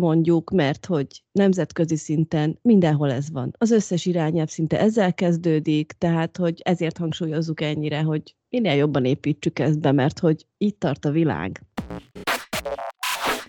mondjuk, 0.00 0.50
mert 0.50 0.86
hogy 0.86 1.06
nemzetközi 1.32 1.96
szinten 1.96 2.58
mindenhol 2.62 3.12
ez 3.12 3.30
van. 3.30 3.54
Az 3.58 3.70
összes 3.70 4.06
irányelv 4.06 4.48
szinte 4.48 4.80
ezzel 4.80 5.14
kezdődik, 5.14 5.92
tehát 5.92 6.36
hogy 6.36 6.60
ezért 6.64 6.98
hangsúlyozzuk 6.98 7.60
ennyire, 7.60 8.02
hogy 8.02 8.36
minél 8.48 8.74
jobban 8.74 9.04
építsük 9.04 9.58
ezt 9.58 9.80
be, 9.80 9.92
mert 9.92 10.18
hogy 10.18 10.46
itt 10.56 10.80
tart 10.80 11.04
a 11.04 11.10
világ. 11.10 11.62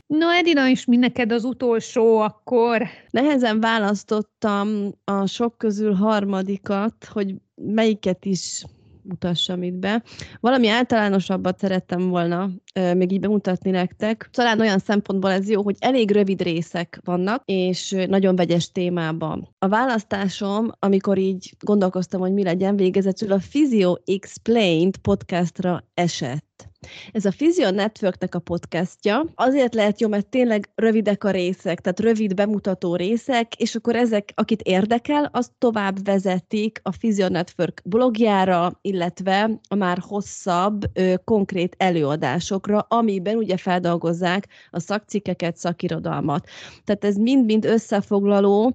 No, 0.07 0.29
Edina, 0.29 0.67
is 0.67 0.86
mi 0.86 0.95
neked 0.95 1.31
az 1.31 1.43
utolsó 1.43 2.17
akkor? 2.17 2.83
Nehezen 3.10 3.60
választottam 3.60 4.91
a 5.03 5.25
sok 5.25 5.57
közül 5.57 5.93
harmadikat, 5.93 7.05
hogy 7.05 7.36
melyiket 7.55 8.25
is 8.25 8.65
mutassam 9.08 9.63
itt 9.63 9.74
be. 9.74 10.04
Valami 10.39 10.67
általánosabbat 10.67 11.60
szerettem 11.60 12.10
volna 12.10 12.50
euh, 12.74 12.96
még 12.96 13.12
így 13.12 13.20
bemutatni 13.20 13.70
nektek. 13.70 14.30
Talán 14.32 14.60
olyan 14.60 14.80
szempontból 14.80 15.32
ez 15.32 15.50
jó, 15.50 15.63
hogy 15.63 15.76
elég 15.80 16.12
rövid 16.12 16.41
részek 16.41 17.00
vannak, 17.04 17.41
és 17.46 17.96
nagyon 18.08 18.36
vegyes 18.36 18.72
témában. 18.72 19.56
A 19.60 19.67
választásom, 19.67 20.72
amikor 20.80 21.17
így 21.17 21.56
gondolkoztam, 21.60 22.20
hogy 22.20 22.34
mi 22.34 22.43
legyen 22.43 22.76
végezetül, 22.76 23.32
a 23.32 23.41
Physio 23.50 23.96
Explained 24.06 24.98
podcastra 24.98 25.84
esett. 25.93 26.70
Ez 27.12 27.26
a 27.26 27.30
Physio 27.30 27.71
Networknek 27.71 28.36
a 28.36 28.39
podcastja. 28.39 29.26
Azért 29.36 29.73
lehet 29.73 30.00
jó, 30.00 30.08
mert 30.08 30.28
tényleg 30.28 30.69
rövidek 30.76 31.23
a 31.23 31.32
részek, 31.32 31.80
tehát 31.80 32.00
rövid 32.00 32.34
bemutató 32.34 32.95
részek, 32.95 33.56
és 33.56 33.76
akkor 33.76 33.95
ezek, 33.95 34.32
akit 34.36 34.62
érdekel, 34.62 35.30
az 35.32 35.52
tovább 35.58 36.06
vezetik 36.06 36.80
a 36.84 36.89
Physio 36.89 37.28
Network 37.28 37.82
blogjára, 37.86 38.80
illetve 38.82 39.60
a 39.69 39.76
már 39.76 39.97
hosszabb, 40.02 40.84
ö, 40.93 41.13
konkrét 41.23 41.76
előadásokra, 41.78 42.80
amiben 42.80 43.36
ugye 43.36 43.58
feldolgozzák 43.58 44.47
a 44.71 44.80
szakcikkeket, 44.80 45.58
szakirodalmat. 45.58 46.47
Tehát 46.84 47.06
ez 47.06 47.15
mind-mind 47.15 47.65
összefoglaló, 47.65 48.73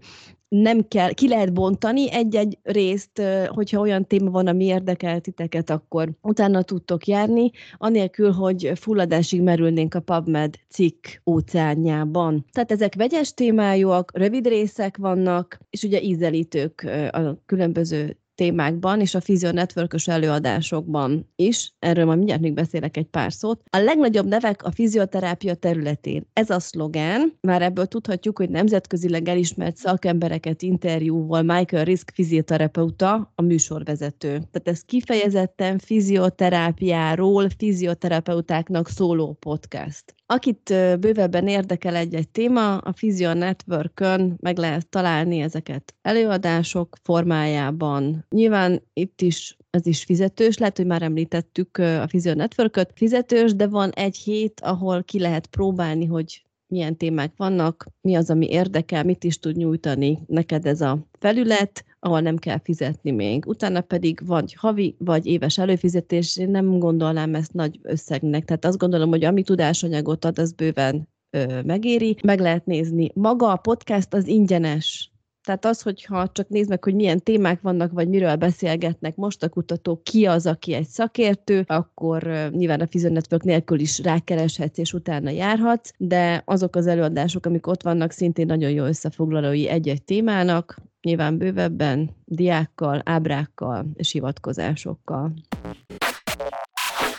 nem 0.54 0.88
kell, 0.88 1.12
ki 1.12 1.28
lehet 1.28 1.52
bontani 1.52 2.12
egy-egy 2.12 2.58
részt, 2.62 3.22
hogyha 3.46 3.80
olyan 3.80 4.06
téma 4.06 4.30
van, 4.30 4.46
ami 4.46 4.64
érdekel 4.64 5.20
titeket, 5.20 5.70
akkor 5.70 6.10
utána 6.22 6.62
tudtok 6.62 7.06
járni, 7.06 7.50
anélkül, 7.78 8.30
hogy 8.30 8.72
fulladásig 8.74 9.42
merülnénk 9.42 9.94
a 9.94 10.00
PubMed 10.00 10.54
cikk 10.68 11.06
óceánjában. 11.30 12.44
Tehát 12.52 12.72
ezek 12.72 12.94
vegyes 12.94 13.34
témájúak, 13.34 14.10
rövid 14.14 14.46
részek 14.46 14.96
vannak, 14.96 15.58
és 15.70 15.82
ugye 15.82 16.02
ízelítők 16.02 16.80
a 17.10 17.42
különböző 17.46 18.16
témákban 18.35 19.01
és 19.01 19.14
a 19.14 19.21
Physio 19.21 19.51
network 19.51 19.95
előadásokban 20.05 21.33
is, 21.37 21.75
erről 21.79 22.05
majd 22.05 22.16
mindjárt 22.16 22.40
még 22.42 22.55
beszélek 22.55 22.97
egy 22.97 23.07
pár 23.07 23.33
szót. 23.33 23.62
A 23.71 23.79
legnagyobb 23.79 24.27
nevek 24.27 24.64
a 24.64 24.71
fizioterápia 24.71 25.55
területén. 25.55 26.27
Ez 26.33 26.51
a 26.51 26.61
szlogán, 26.61 27.38
már 27.40 27.62
ebből 27.62 27.87
tudhatjuk, 27.87 28.38
hogy 28.38 28.51
nemzetközileg 28.51 29.29
elismert 29.29 29.77
szakembereket 29.77 30.62
interjúval 30.62 31.42
Michael 31.42 31.85
Risk 31.85 32.11
fizioterapeuta, 32.14 33.33
a 33.35 33.42
műsorvezető. 33.42 34.29
Tehát 34.29 34.68
ez 34.68 34.81
kifejezetten 34.81 35.79
fizioterápiáról, 35.79 37.49
fizioterapeutáknak 37.59 38.88
szóló 38.88 39.33
podcast. 39.33 40.14
Akit 40.33 40.75
bővebben 41.01 41.49
érdekel 41.49 41.97
egy-egy 41.97 42.29
téma, 42.29 42.77
a 42.77 42.92
Physio 42.92 43.33
Network-ön 43.33 44.37
meg 44.40 44.59
lehet 44.59 44.88
találni 44.88 45.40
ezeket 45.40 45.95
előadások 46.03 46.97
formájában. 47.03 48.27
Nyilván 48.31 48.83
itt 48.92 49.21
is 49.21 49.57
ez 49.71 49.87
is 49.87 50.05
fizetős, 50.05 50.59
lehet, 50.59 50.77
hogy 50.77 50.87
már 50.87 51.03
említettük 51.03 51.77
a 51.77 52.07
Physio 52.07 52.35
network 52.35 52.88
fizetős, 52.95 53.55
de 53.55 53.66
van 53.66 53.90
egy 53.90 54.16
hét, 54.16 54.61
ahol 54.61 55.03
ki 55.03 55.18
lehet 55.18 55.47
próbálni, 55.47 56.07
hogy 56.07 56.45
milyen 56.72 56.96
témák 56.96 57.32
vannak, 57.37 57.87
mi 58.00 58.14
az, 58.14 58.30
ami 58.30 58.50
érdekel, 58.50 59.04
mit 59.04 59.24
is 59.24 59.38
tud 59.38 59.56
nyújtani 59.56 60.18
neked 60.26 60.66
ez 60.66 60.80
a 60.80 61.06
felület, 61.18 61.85
ahol 62.00 62.20
nem 62.20 62.37
kell 62.37 62.58
fizetni 62.62 63.11
még. 63.11 63.46
Utána 63.46 63.80
pedig 63.80 64.20
vagy 64.26 64.54
havi, 64.54 64.96
vagy 64.98 65.26
éves 65.26 65.58
előfizetés, 65.58 66.37
én 66.37 66.50
nem 66.50 66.78
gondolnám 66.78 67.35
ezt 67.35 67.52
nagy 67.52 67.78
összegnek. 67.82 68.44
Tehát 68.44 68.64
azt 68.64 68.78
gondolom, 68.78 69.08
hogy 69.08 69.24
ami 69.24 69.42
tudásanyagot 69.42 70.24
ad, 70.24 70.38
az 70.38 70.52
bőven 70.52 71.08
ö, 71.30 71.62
megéri. 71.62 72.16
Meg 72.22 72.40
lehet 72.40 72.66
nézni. 72.66 73.11
Maga 73.14 73.50
a 73.52 73.56
podcast 73.56 74.14
az 74.14 74.26
ingyenes 74.26 75.12
Tehát 75.44 75.64
az, 75.64 75.83
hogyha 75.83 76.28
csak 76.33 76.48
nézd 76.48 76.68
meg, 76.68 76.85
hogy 76.85 76.94
milyen 76.94 77.22
témák 77.22 77.61
vannak, 77.61 77.92
vagy 77.92 78.09
miről 78.09 78.37
beszélgetnek 78.37 79.16
most 79.16 79.42
a 79.42 79.48
kutatók, 79.48 80.02
ki 80.02 80.26
az, 80.26 80.46
aki 80.46 80.74
egy 80.74 80.87
szakértő, 80.87 81.64
akkor 81.66 82.50
nyilván 82.50 82.81
a 82.81 82.87
Fusion 82.87 83.18
nélkül 83.42 83.78
is 83.78 83.98
rákereshetsz, 83.98 84.78
és 84.78 84.92
utána 84.92 85.31
járhatsz, 85.31 85.92
de 85.96 86.42
azok 86.44 86.76
az 86.76 86.87
előadások, 86.87 87.46
amik 87.46 87.66
ott 87.66 87.83
vannak, 87.83 88.11
szintén 88.11 88.46
nagyon 88.46 88.70
jó 88.70 88.85
összefoglalói 88.85 89.68
egy-egy 89.68 90.02
témának, 90.02 90.76
nyilván 91.00 91.38
bővebben, 91.38 92.11
diákkal, 92.24 93.02
ábrákkal 93.05 93.87
és 93.94 94.12
hivatkozásokkal. 94.12 95.33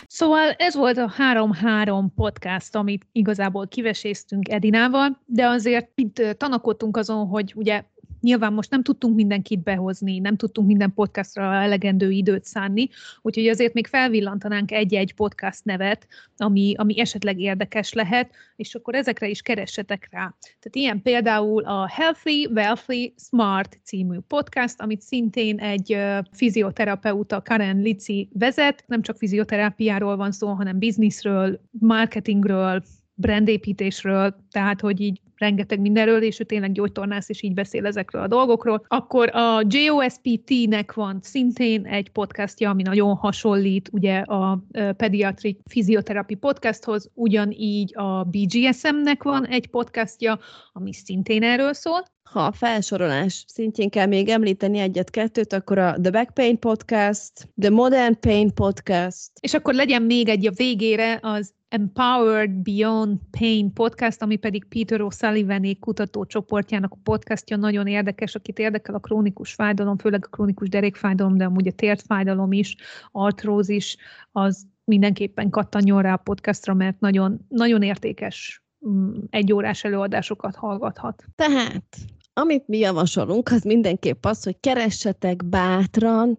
Szóval 0.06 0.50
ez 0.50 0.74
volt 0.74 0.98
a 0.98 1.12
3-3 1.18 2.06
podcast, 2.14 2.76
amit 2.76 3.06
igazából 3.12 3.68
kiveséztünk 3.68 4.48
Edinával, 4.48 5.22
de 5.26 5.46
azért 5.46 5.90
itt 5.94 6.36
tanakodtunk 6.36 6.96
azon, 6.96 7.26
hogy 7.26 7.52
ugye 7.56 7.84
Nyilván 8.24 8.52
most 8.52 8.70
nem 8.70 8.82
tudtunk 8.82 9.14
mindenkit 9.14 9.62
behozni, 9.62 10.18
nem 10.18 10.36
tudtunk 10.36 10.66
minden 10.66 10.94
podcastra 10.94 11.54
elegendő 11.54 12.10
időt 12.10 12.44
szánni, 12.44 12.88
úgyhogy 13.22 13.48
azért 13.48 13.72
még 13.74 13.86
felvillantanánk 13.86 14.72
egy-egy 14.72 15.14
podcast 15.14 15.64
nevet, 15.64 16.06
ami, 16.36 16.74
ami 16.76 17.00
esetleg 17.00 17.40
érdekes 17.40 17.92
lehet, 17.92 18.30
és 18.56 18.74
akkor 18.74 18.94
ezekre 18.94 19.28
is 19.28 19.42
keressetek 19.42 20.08
rá. 20.10 20.34
Tehát 20.40 20.72
ilyen 20.72 21.02
például 21.02 21.64
a 21.64 21.88
Healthy, 21.88 22.48
Wealthy, 22.54 23.14
Smart 23.16 23.78
című 23.82 24.18
podcast, 24.28 24.80
amit 24.80 25.00
szintén 25.00 25.58
egy 25.58 25.96
fizioterapeuta 26.32 27.42
Karen 27.42 27.80
Lici 27.80 28.28
vezet, 28.32 28.84
nem 28.86 29.02
csak 29.02 29.16
fizioterápiáról 29.16 30.16
van 30.16 30.32
szó, 30.32 30.48
hanem 30.48 30.78
bizniszről, 30.78 31.60
marketingről, 31.70 32.82
brandépítésről, 33.14 34.36
tehát 34.50 34.80
hogy 34.80 35.00
így 35.00 35.20
rengeteg 35.36 35.80
mindenről, 35.80 36.22
és 36.22 36.40
ő 36.40 36.44
tényleg 36.44 36.72
gyógytornász, 36.72 37.28
és 37.28 37.42
így 37.42 37.54
beszél 37.54 37.86
ezekről 37.86 38.22
a 38.22 38.26
dolgokról. 38.26 38.84
Akkor 38.88 39.30
a 39.36 39.62
JOSPT-nek 39.68 40.92
van 40.92 41.18
szintén 41.22 41.86
egy 41.86 42.10
podcastja, 42.10 42.70
ami 42.70 42.82
nagyon 42.82 43.14
hasonlít 43.14 43.88
ugye 43.92 44.18
a 44.18 44.64
Pediatric 44.96 45.58
Physiotherapy 45.68 46.34
podcasthoz, 46.34 47.10
ugyanígy 47.14 47.96
a 47.96 48.24
BGSM-nek 48.24 49.22
van 49.22 49.46
egy 49.46 49.66
podcastja, 49.66 50.38
ami 50.72 50.92
szintén 50.92 51.42
erről 51.42 51.72
szól. 51.72 52.13
Ha 52.30 52.40
a 52.40 52.52
felsorolás 52.52 53.44
szintjén 53.46 53.90
kell 53.90 54.06
még 54.06 54.28
említeni 54.28 54.78
egyet-kettőt, 54.78 55.52
akkor 55.52 55.78
a 55.78 56.00
The 56.00 56.10
Back 56.10 56.34
Pain 56.34 56.58
Podcast, 56.58 57.48
The 57.60 57.70
Modern 57.70 58.20
Pain 58.20 58.54
Podcast. 58.54 59.30
És 59.40 59.54
akkor 59.54 59.74
legyen 59.74 60.02
még 60.02 60.28
egy 60.28 60.46
a 60.46 60.52
végére 60.56 61.18
az 61.22 61.52
Empowered 61.68 62.50
Beyond 62.50 63.18
Pain 63.38 63.72
podcast, 63.72 64.22
ami 64.22 64.36
pedig 64.36 64.64
Peter 64.64 65.00
O'Sullivan 65.02 65.76
kutatócsoportjának 65.80 66.92
a 66.92 66.98
podcastja, 67.02 67.56
nagyon 67.56 67.86
érdekes, 67.86 68.34
akit 68.34 68.58
érdekel 68.58 68.94
a 68.94 68.98
krónikus 68.98 69.52
fájdalom, 69.52 69.98
főleg 69.98 70.24
a 70.24 70.28
krónikus 70.28 70.68
derékfájdalom, 70.68 71.36
de 71.36 71.44
amúgy 71.44 71.66
a 71.66 71.72
tértfájdalom 71.72 72.52
is, 72.52 72.76
artrózis, 73.12 73.96
az 74.32 74.66
mindenképpen 74.84 75.50
kattanjon 75.50 76.02
rá 76.02 76.12
a 76.12 76.16
podcastra, 76.16 76.74
mert 76.74 77.00
nagyon, 77.00 77.46
nagyon 77.48 77.82
értékes 77.82 78.63
mm, 78.88 79.12
egyórás 79.30 79.84
előadásokat 79.84 80.56
hallgathat. 80.56 81.24
Tehát, 81.36 81.84
amit 82.32 82.68
mi 82.68 82.78
javasolunk, 82.78 83.48
az 83.48 83.62
mindenképp 83.62 84.24
az, 84.24 84.44
hogy 84.44 84.56
keressetek 84.60 85.44
bátran 85.44 86.38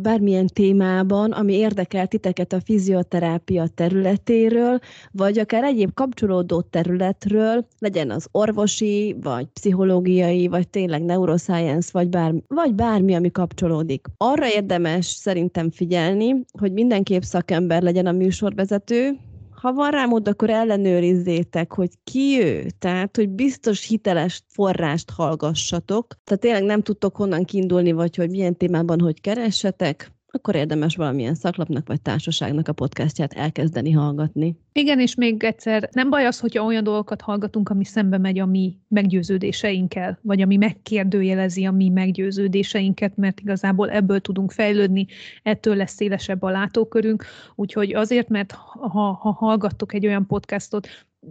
bármilyen 0.00 0.46
témában, 0.46 1.32
ami 1.32 1.52
érdekel 1.52 2.06
titeket 2.06 2.52
a 2.52 2.60
fizioterápia 2.60 3.66
területéről, 3.66 4.78
vagy 5.10 5.38
akár 5.38 5.64
egyéb 5.64 5.94
kapcsolódó 5.94 6.60
területről, 6.60 7.66
legyen 7.78 8.10
az 8.10 8.28
orvosi, 8.30 9.16
vagy 9.22 9.46
pszichológiai, 9.46 10.46
vagy 10.48 10.68
tényleg 10.68 11.02
neuroscience, 11.04 11.88
vagy, 11.92 12.08
bár, 12.08 12.34
vagy 12.46 12.74
bármi, 12.74 13.14
ami 13.14 13.30
kapcsolódik. 13.30 14.06
Arra 14.16 14.52
érdemes 14.52 15.06
szerintem 15.06 15.70
figyelni, 15.70 16.44
hogy 16.58 16.72
mindenképp 16.72 17.22
szakember 17.22 17.82
legyen 17.82 18.06
a 18.06 18.12
műsorvezető, 18.12 19.18
ha 19.62 19.72
van 19.72 19.90
rá 19.90 20.04
mód, 20.04 20.28
akkor 20.28 20.50
ellenőrizzétek, 20.50 21.72
hogy 21.72 21.90
ki 22.04 22.38
ő, 22.42 22.66
tehát, 22.78 23.16
hogy 23.16 23.28
biztos 23.28 23.86
hiteles 23.86 24.42
forrást 24.48 25.10
hallgassatok. 25.10 26.06
Tehát 26.24 26.42
tényleg 26.42 26.62
nem 26.62 26.82
tudtok 26.82 27.16
honnan 27.16 27.44
kiindulni, 27.44 27.92
vagy 27.92 28.16
hogy 28.16 28.30
milyen 28.30 28.56
témában 28.56 29.00
hogy 29.00 29.20
keressetek, 29.20 30.12
akkor 30.34 30.54
érdemes 30.54 30.96
valamilyen 30.96 31.34
szaklapnak 31.34 31.86
vagy 31.86 32.00
társaságnak 32.02 32.68
a 32.68 32.72
podcastját 32.72 33.32
elkezdeni 33.32 33.90
hallgatni. 33.90 34.56
Igen, 34.72 35.00
és 35.00 35.14
még 35.14 35.44
egyszer, 35.44 35.88
nem 35.92 36.10
baj 36.10 36.26
az, 36.26 36.40
hogyha 36.40 36.64
olyan 36.64 36.84
dolgokat 36.84 37.20
hallgatunk, 37.20 37.68
ami 37.68 37.84
szembe 37.84 38.18
megy 38.18 38.38
a 38.38 38.46
mi 38.46 38.78
meggyőződéseinkkel, 38.88 40.18
vagy 40.22 40.40
ami 40.40 40.56
megkérdőjelezi 40.56 41.64
a 41.64 41.70
mi 41.70 41.88
meggyőződéseinket, 41.88 43.16
mert 43.16 43.40
igazából 43.40 43.90
ebből 43.90 44.20
tudunk 44.20 44.52
fejlődni, 44.52 45.06
ettől 45.42 45.76
lesz 45.76 45.94
szélesebb 45.94 46.42
a 46.42 46.50
látókörünk, 46.50 47.24
úgyhogy 47.54 47.94
azért, 47.94 48.28
mert 48.28 48.52
ha, 48.52 49.12
ha 49.12 49.30
hallgattok 49.32 49.94
egy 49.94 50.06
olyan 50.06 50.26
podcastot, 50.26 50.88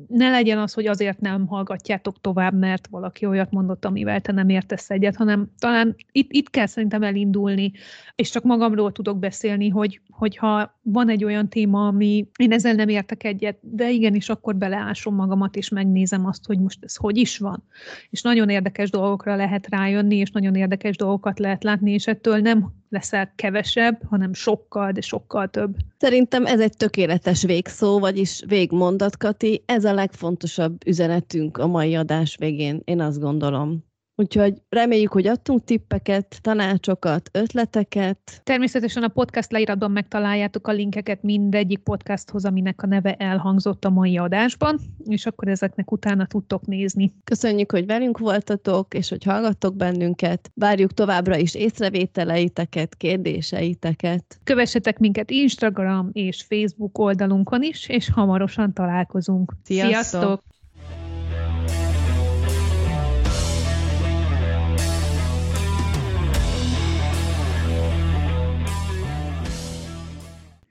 ne 0.07 0.29
legyen 0.29 0.57
az, 0.57 0.73
hogy 0.73 0.87
azért 0.87 1.19
nem 1.19 1.47
hallgatjátok 1.47 2.21
tovább, 2.21 2.53
mert 2.53 2.87
valaki 2.87 3.25
olyat 3.25 3.51
mondott, 3.51 3.85
amivel 3.85 4.21
te 4.21 4.31
nem 4.31 4.49
értesz 4.49 4.89
egyet, 4.89 5.15
hanem 5.15 5.51
talán 5.59 5.95
itt, 6.11 6.31
itt 6.31 6.49
kell 6.49 6.65
szerintem 6.65 7.03
elindulni, 7.03 7.71
és 8.15 8.29
csak 8.29 8.43
magamról 8.43 8.91
tudok 8.91 9.19
beszélni, 9.19 9.69
hogy, 9.69 10.01
hogyha 10.09 10.79
van 10.81 11.09
egy 11.09 11.23
olyan 11.23 11.49
téma, 11.49 11.87
ami 11.87 12.27
én 12.35 12.51
ezzel 12.51 12.73
nem 12.73 12.89
értek 12.89 13.23
egyet, 13.23 13.57
de 13.61 13.89
igenis 13.89 14.29
akkor 14.29 14.55
beleásom 14.55 15.15
magamat, 15.15 15.55
és 15.55 15.69
megnézem 15.69 16.25
azt, 16.25 16.45
hogy 16.45 16.59
most 16.59 16.83
ez 16.83 16.95
hogy 16.95 17.17
is 17.17 17.37
van. 17.37 17.63
És 18.09 18.21
nagyon 18.21 18.49
érdekes 18.49 18.89
dolgokra 18.89 19.35
lehet 19.35 19.67
rájönni, 19.69 20.15
és 20.15 20.31
nagyon 20.31 20.55
érdekes 20.55 20.95
dolgokat 20.95 21.39
lehet 21.39 21.63
látni, 21.63 21.91
és 21.91 22.07
ettől 22.07 22.37
nem 22.37 22.80
leszel 22.91 23.33
kevesebb, 23.35 24.01
hanem 24.09 24.33
sokkal, 24.33 24.91
de 24.91 25.01
sokkal 25.01 25.47
több. 25.47 25.75
Szerintem 25.97 26.45
ez 26.45 26.59
egy 26.59 26.77
tökéletes 26.77 27.43
végszó, 27.43 27.99
vagyis 27.99 28.43
végmondat, 28.47 29.17
Kati. 29.17 29.63
Ez 29.65 29.85
a 29.85 29.93
legfontosabb 29.93 30.87
üzenetünk 30.87 31.57
a 31.57 31.67
mai 31.67 31.95
adás 31.95 32.35
végén, 32.39 32.81
én 32.83 33.01
azt 33.01 33.19
gondolom. 33.19 33.89
Úgyhogy 34.21 34.61
reméljük, 34.69 35.11
hogy 35.11 35.27
adtunk 35.27 35.63
tippeket, 35.63 36.39
tanácsokat, 36.41 37.29
ötleteket. 37.33 38.41
Természetesen 38.43 39.03
a 39.03 39.07
podcast 39.07 39.51
leíratban 39.51 39.91
megtaláljátok 39.91 40.67
a 40.67 40.71
linkeket 40.71 41.23
mindegyik 41.23 41.79
podcasthoz, 41.79 42.45
aminek 42.45 42.83
a 42.83 42.87
neve 42.87 43.13
elhangzott 43.13 43.85
a 43.85 43.89
mai 43.89 44.17
adásban, 44.17 44.79
és 45.05 45.25
akkor 45.25 45.47
ezeknek 45.47 45.91
utána 45.91 46.25
tudtok 46.25 46.65
nézni. 46.65 47.13
Köszönjük, 47.23 47.71
hogy 47.71 47.85
velünk 47.85 48.17
voltatok, 48.17 48.93
és 48.93 49.09
hogy 49.09 49.23
hallgattok 49.23 49.75
bennünket. 49.75 50.51
Várjuk 50.53 50.93
továbbra 50.93 51.37
is 51.37 51.55
észrevételeiteket, 51.55 52.95
kérdéseiteket. 52.95 54.39
Kövessetek 54.43 54.99
minket 54.99 55.31
Instagram 55.31 56.09
és 56.11 56.43
Facebook 56.43 56.97
oldalunkon 56.97 57.63
is, 57.63 57.87
és 57.89 58.09
hamarosan 58.09 58.73
találkozunk. 58.73 59.53
Sziasztok! 59.63 59.93
Sziasztok! 59.93 60.43